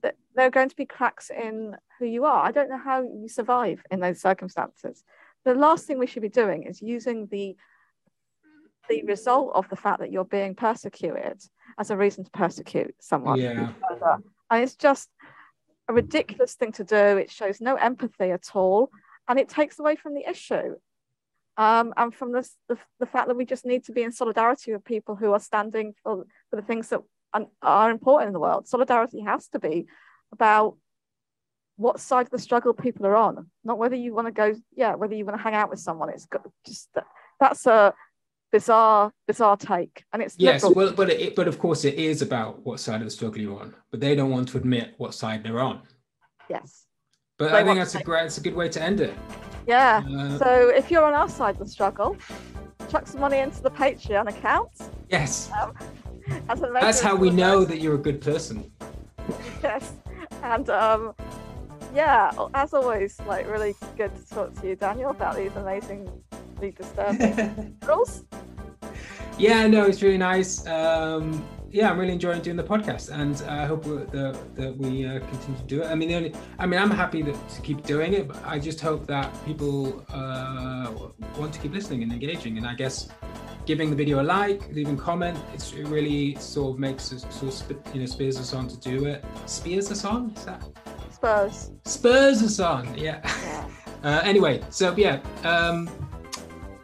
that 0.03 0.16
there 0.35 0.46
are 0.46 0.51
going 0.51 0.68
to 0.68 0.77
be 0.77 0.87
cracks 0.87 1.31
in 1.31 1.77
who 1.99 2.07
you 2.07 2.25
are. 2.25 2.44
I 2.44 2.53
don't 2.53 2.70
know 2.70 2.79
how 2.79 3.03
you 3.03 3.29
survive 3.29 3.83
in 3.90 4.01
those 4.01 4.20
circumstances. 4.20 5.05
The 5.44 5.55
last 5.55 5.87
thing 5.87 5.99
we 5.99 6.07
should 6.07 6.23
be 6.23 6.29
doing 6.29 6.64
is 6.64 6.83
using 6.83 7.29
the 7.31 7.57
the 8.88 9.03
result 9.05 9.53
of 9.55 9.68
the 9.68 9.77
fact 9.77 10.01
that 10.01 10.11
you're 10.11 10.25
being 10.25 10.55
persecuted 10.55 11.40
as 11.79 11.90
a 11.90 11.96
reason 11.96 12.25
to 12.25 12.31
persecute 12.33 12.94
someone. 13.01 13.38
Yeah. 13.38 13.73
And 14.51 14.64
it's 14.64 14.75
just 14.75 15.09
a 15.90 15.92
ridiculous 15.92 16.55
thing 16.55 16.72
to 16.72 16.85
do. 16.85 16.96
It 16.96 17.31
shows 17.31 17.61
no 17.61 17.74
empathy 17.74 18.31
at 18.31 18.55
all, 18.55 18.90
and 19.29 19.38
it 19.38 19.48
takes 19.48 19.79
away 19.79 19.96
from 19.96 20.14
the 20.14 20.29
issue. 20.29 20.76
Um, 21.57 21.92
and 21.96 22.14
from 22.14 22.33
this, 22.33 22.57
the, 22.68 22.79
the 23.00 23.07
fact 23.07 23.26
that 23.29 23.37
we 23.37 23.44
just 23.44 23.66
need 23.66 23.85
to 23.85 23.92
be 23.92 24.03
in 24.03 24.12
solidarity 24.12 24.72
with 24.72 24.85
people 24.85 25.16
who 25.16 25.33
are 25.33 25.40
standing 25.40 25.94
for, 26.03 26.24
for 26.48 26.57
the 26.57 26.62
things 26.62 26.88
that 26.88 27.00
are 27.61 27.90
important 27.90 28.29
in 28.29 28.33
the 28.33 28.40
world. 28.40 28.66
Solidarity 28.66 29.20
has 29.20 29.48
to 29.48 29.59
be 29.59 29.87
about 30.33 30.76
what 31.76 32.00
side 32.00 32.26
of 32.26 32.31
the 32.31 32.38
struggle 32.38 32.72
people 32.72 33.07
are 33.07 33.16
on, 33.16 33.50
not 33.64 33.79
whether 33.79 33.96
you 33.96 34.14
want 34.14 34.29
to 34.29 34.33
go, 34.33 34.55
yeah, 34.74 34.94
whether 34.94 35.14
you 35.14 35.24
want 35.24 35.37
to 35.37 35.42
hang 35.42 35.55
out 35.55 35.70
with 35.70 35.81
someone. 35.81 36.11
It's 36.11 36.29
just 36.64 36.88
that's 37.40 37.66
a 37.66 37.94
bizarre, 38.52 39.12
bizarre 39.26 39.56
take, 39.56 40.04
and 40.12 40.22
it's 40.22 40.36
yes, 40.38 40.62
liberal. 40.62 40.86
well, 40.86 40.94
but 40.94 41.10
it, 41.10 41.36
but 41.36 41.48
of 41.48 41.58
course 41.58 41.84
it 41.84 41.94
is 41.94 42.22
about 42.22 42.64
what 42.64 42.80
side 42.80 43.00
of 43.00 43.06
the 43.06 43.10
struggle 43.10 43.40
you're 43.40 43.60
on, 43.60 43.74
but 43.90 44.00
they 44.00 44.14
don't 44.14 44.30
want 44.30 44.48
to 44.48 44.58
admit 44.58 44.94
what 44.98 45.14
side 45.14 45.42
they're 45.44 45.60
on. 45.60 45.82
Yes, 46.48 46.86
but 47.38 47.52
they 47.52 47.58
I 47.58 47.64
think 47.64 47.78
that's 47.78 47.94
a 47.94 48.02
great, 48.02 48.26
it's 48.26 48.38
a 48.38 48.42
good 48.42 48.54
way 48.54 48.68
to 48.68 48.82
end 48.82 49.00
it. 49.00 49.14
Yeah. 49.66 50.02
Uh, 50.06 50.38
so 50.38 50.68
if 50.68 50.90
you're 50.90 51.04
on 51.04 51.14
our 51.14 51.28
side 51.28 51.54
of 51.54 51.60
the 51.60 51.68
struggle, 51.68 52.16
chuck 52.90 53.06
some 53.06 53.20
money 53.20 53.38
into 53.38 53.62
the 53.62 53.70
Patreon 53.70 54.28
account. 54.28 54.70
Yes. 55.08 55.50
Um, 55.60 55.74
that's 56.46 57.00
how 57.00 57.16
we 57.16 57.30
know 57.30 57.64
that 57.64 57.80
you're 57.80 57.94
a 57.94 57.98
good 57.98 58.20
person. 58.20 58.70
yes, 59.62 59.92
and 60.42 60.68
um, 60.70 61.14
yeah, 61.94 62.30
as 62.54 62.74
always, 62.74 63.18
like 63.26 63.48
really 63.48 63.74
good 63.96 64.14
to 64.14 64.34
talk 64.34 64.60
to 64.60 64.68
you, 64.68 64.76
Daniel, 64.76 65.10
about 65.10 65.36
these 65.36 65.54
amazingly 65.56 66.10
disturbing 66.76 67.76
rules. 67.86 68.24
Yeah, 69.40 69.66
no, 69.68 69.87
it's 69.87 70.03
really 70.03 70.18
nice. 70.18 70.66
Um, 70.66 71.42
yeah, 71.70 71.90
I'm 71.90 71.98
really 71.98 72.12
enjoying 72.12 72.42
doing 72.42 72.59
the 72.59 72.62
podcast, 72.62 73.09
and 73.11 73.40
I 73.48 73.64
hope 73.64 73.85
that, 73.85 74.37
that 74.55 74.76
we 74.76 75.07
uh, 75.07 75.20
continue 75.20 75.57
to 75.57 75.64
do 75.66 75.83
it. 75.83 75.87
I 75.87 75.94
mean, 75.94 76.11
the 76.11 76.14
only, 76.16 76.35
I 76.59 76.66
mean, 76.66 76.79
I'm 76.79 76.90
happy 76.90 77.22
that, 77.22 77.48
to 77.48 77.62
keep 77.62 77.83
doing 77.85 78.12
it, 78.12 78.29
but 78.29 78.44
I 78.44 78.59
just 78.59 78.83
hope 78.83 79.07
that 79.07 79.33
people 79.46 80.05
uh, 80.12 80.92
want 81.38 81.55
to 81.55 81.59
keep 81.59 81.72
listening 81.72 82.03
and 82.03 82.12
engaging. 82.12 82.59
And 82.59 82.66
I 82.66 82.74
guess 82.74 83.09
giving 83.64 83.88
the 83.88 83.96
video 83.96 84.20
a 84.20 84.24
like, 84.24 84.70
leaving 84.74 84.98
comment. 84.98 85.38
It's, 85.55 85.72
it 85.72 85.87
really 85.87 86.35
sort 86.35 86.74
of 86.74 86.79
makes 86.79 87.11
us 87.11 87.24
sort 87.31 87.70
of 87.70 87.94
you 87.94 88.00
know 88.00 88.07
spurs 88.07 88.38
us 88.38 88.53
on 88.53 88.68
to 88.68 88.76
do 88.79 89.07
it. 89.07 89.24
Spears 89.46 89.90
us 89.90 90.05
on? 90.05 90.35
Is 90.37 90.44
that 90.44 90.62
Spurs? 91.11 91.70
Spurs 91.87 92.42
us 92.42 92.61
on. 92.61 92.94
Yeah. 92.94 93.20
yeah. 93.24 93.68
Uh, 94.03 94.18
anyway, 94.24 94.62
so 94.70 94.96
yeah. 94.96 95.20
Um, 95.44 95.87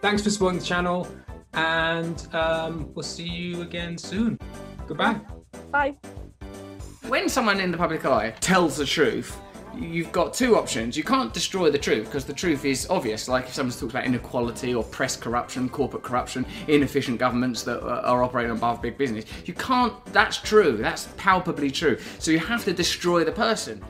thanks 0.03 0.23
for 0.23 0.29
supporting 0.29 0.59
the 0.59 0.65
channel, 0.67 1.09
and 1.57 2.29
um, 2.35 2.93
we'll 2.95 3.03
see 3.03 3.29
you 3.29 3.63
again 3.63 3.99
soon. 3.99 4.39
Goodbye. 4.87 5.21
Bye. 5.71 5.97
When 7.09 7.29
someone 7.29 7.61
in 7.61 7.71
the 7.71 7.79
public 7.79 8.05
eye 8.05 8.31
tells 8.41 8.77
the 8.77 8.85
truth, 8.85 9.39
you've 9.75 10.13
got 10.13 10.35
two 10.35 10.57
options. 10.57 10.97
You 10.97 11.05
can't 11.05 11.33
destroy 11.33 11.71
the 11.71 11.79
truth 11.79 12.07
because 12.07 12.25
the 12.25 12.33
truth 12.33 12.65
is 12.65 12.89
obvious. 12.91 13.29
Like 13.29 13.47
if 13.47 13.55
someone's 13.55 13.79
talked 13.79 13.93
about 13.93 14.05
inequality 14.05 14.75
or 14.75 14.85
press 14.85 15.17
corruption, 15.17 15.69
corporate 15.69 16.03
corruption, 16.03 16.45
inefficient 16.69 17.19
governments 17.19 17.63
that 17.63 17.83
are 17.83 18.23
operating 18.23 18.53
above 18.53 18.83
big 18.83 18.99
business, 18.99 19.25
you 19.45 19.55
can't. 19.55 19.95
That's 20.07 20.39
true. 20.39 20.77
That's 20.77 21.09
palpably 21.17 21.71
true. 21.71 21.99
So 22.19 22.31
you 22.31 22.39
have 22.39 22.65
to 22.65 22.73
destroy 22.73 23.25
the 23.25 23.33
person. 23.33 23.85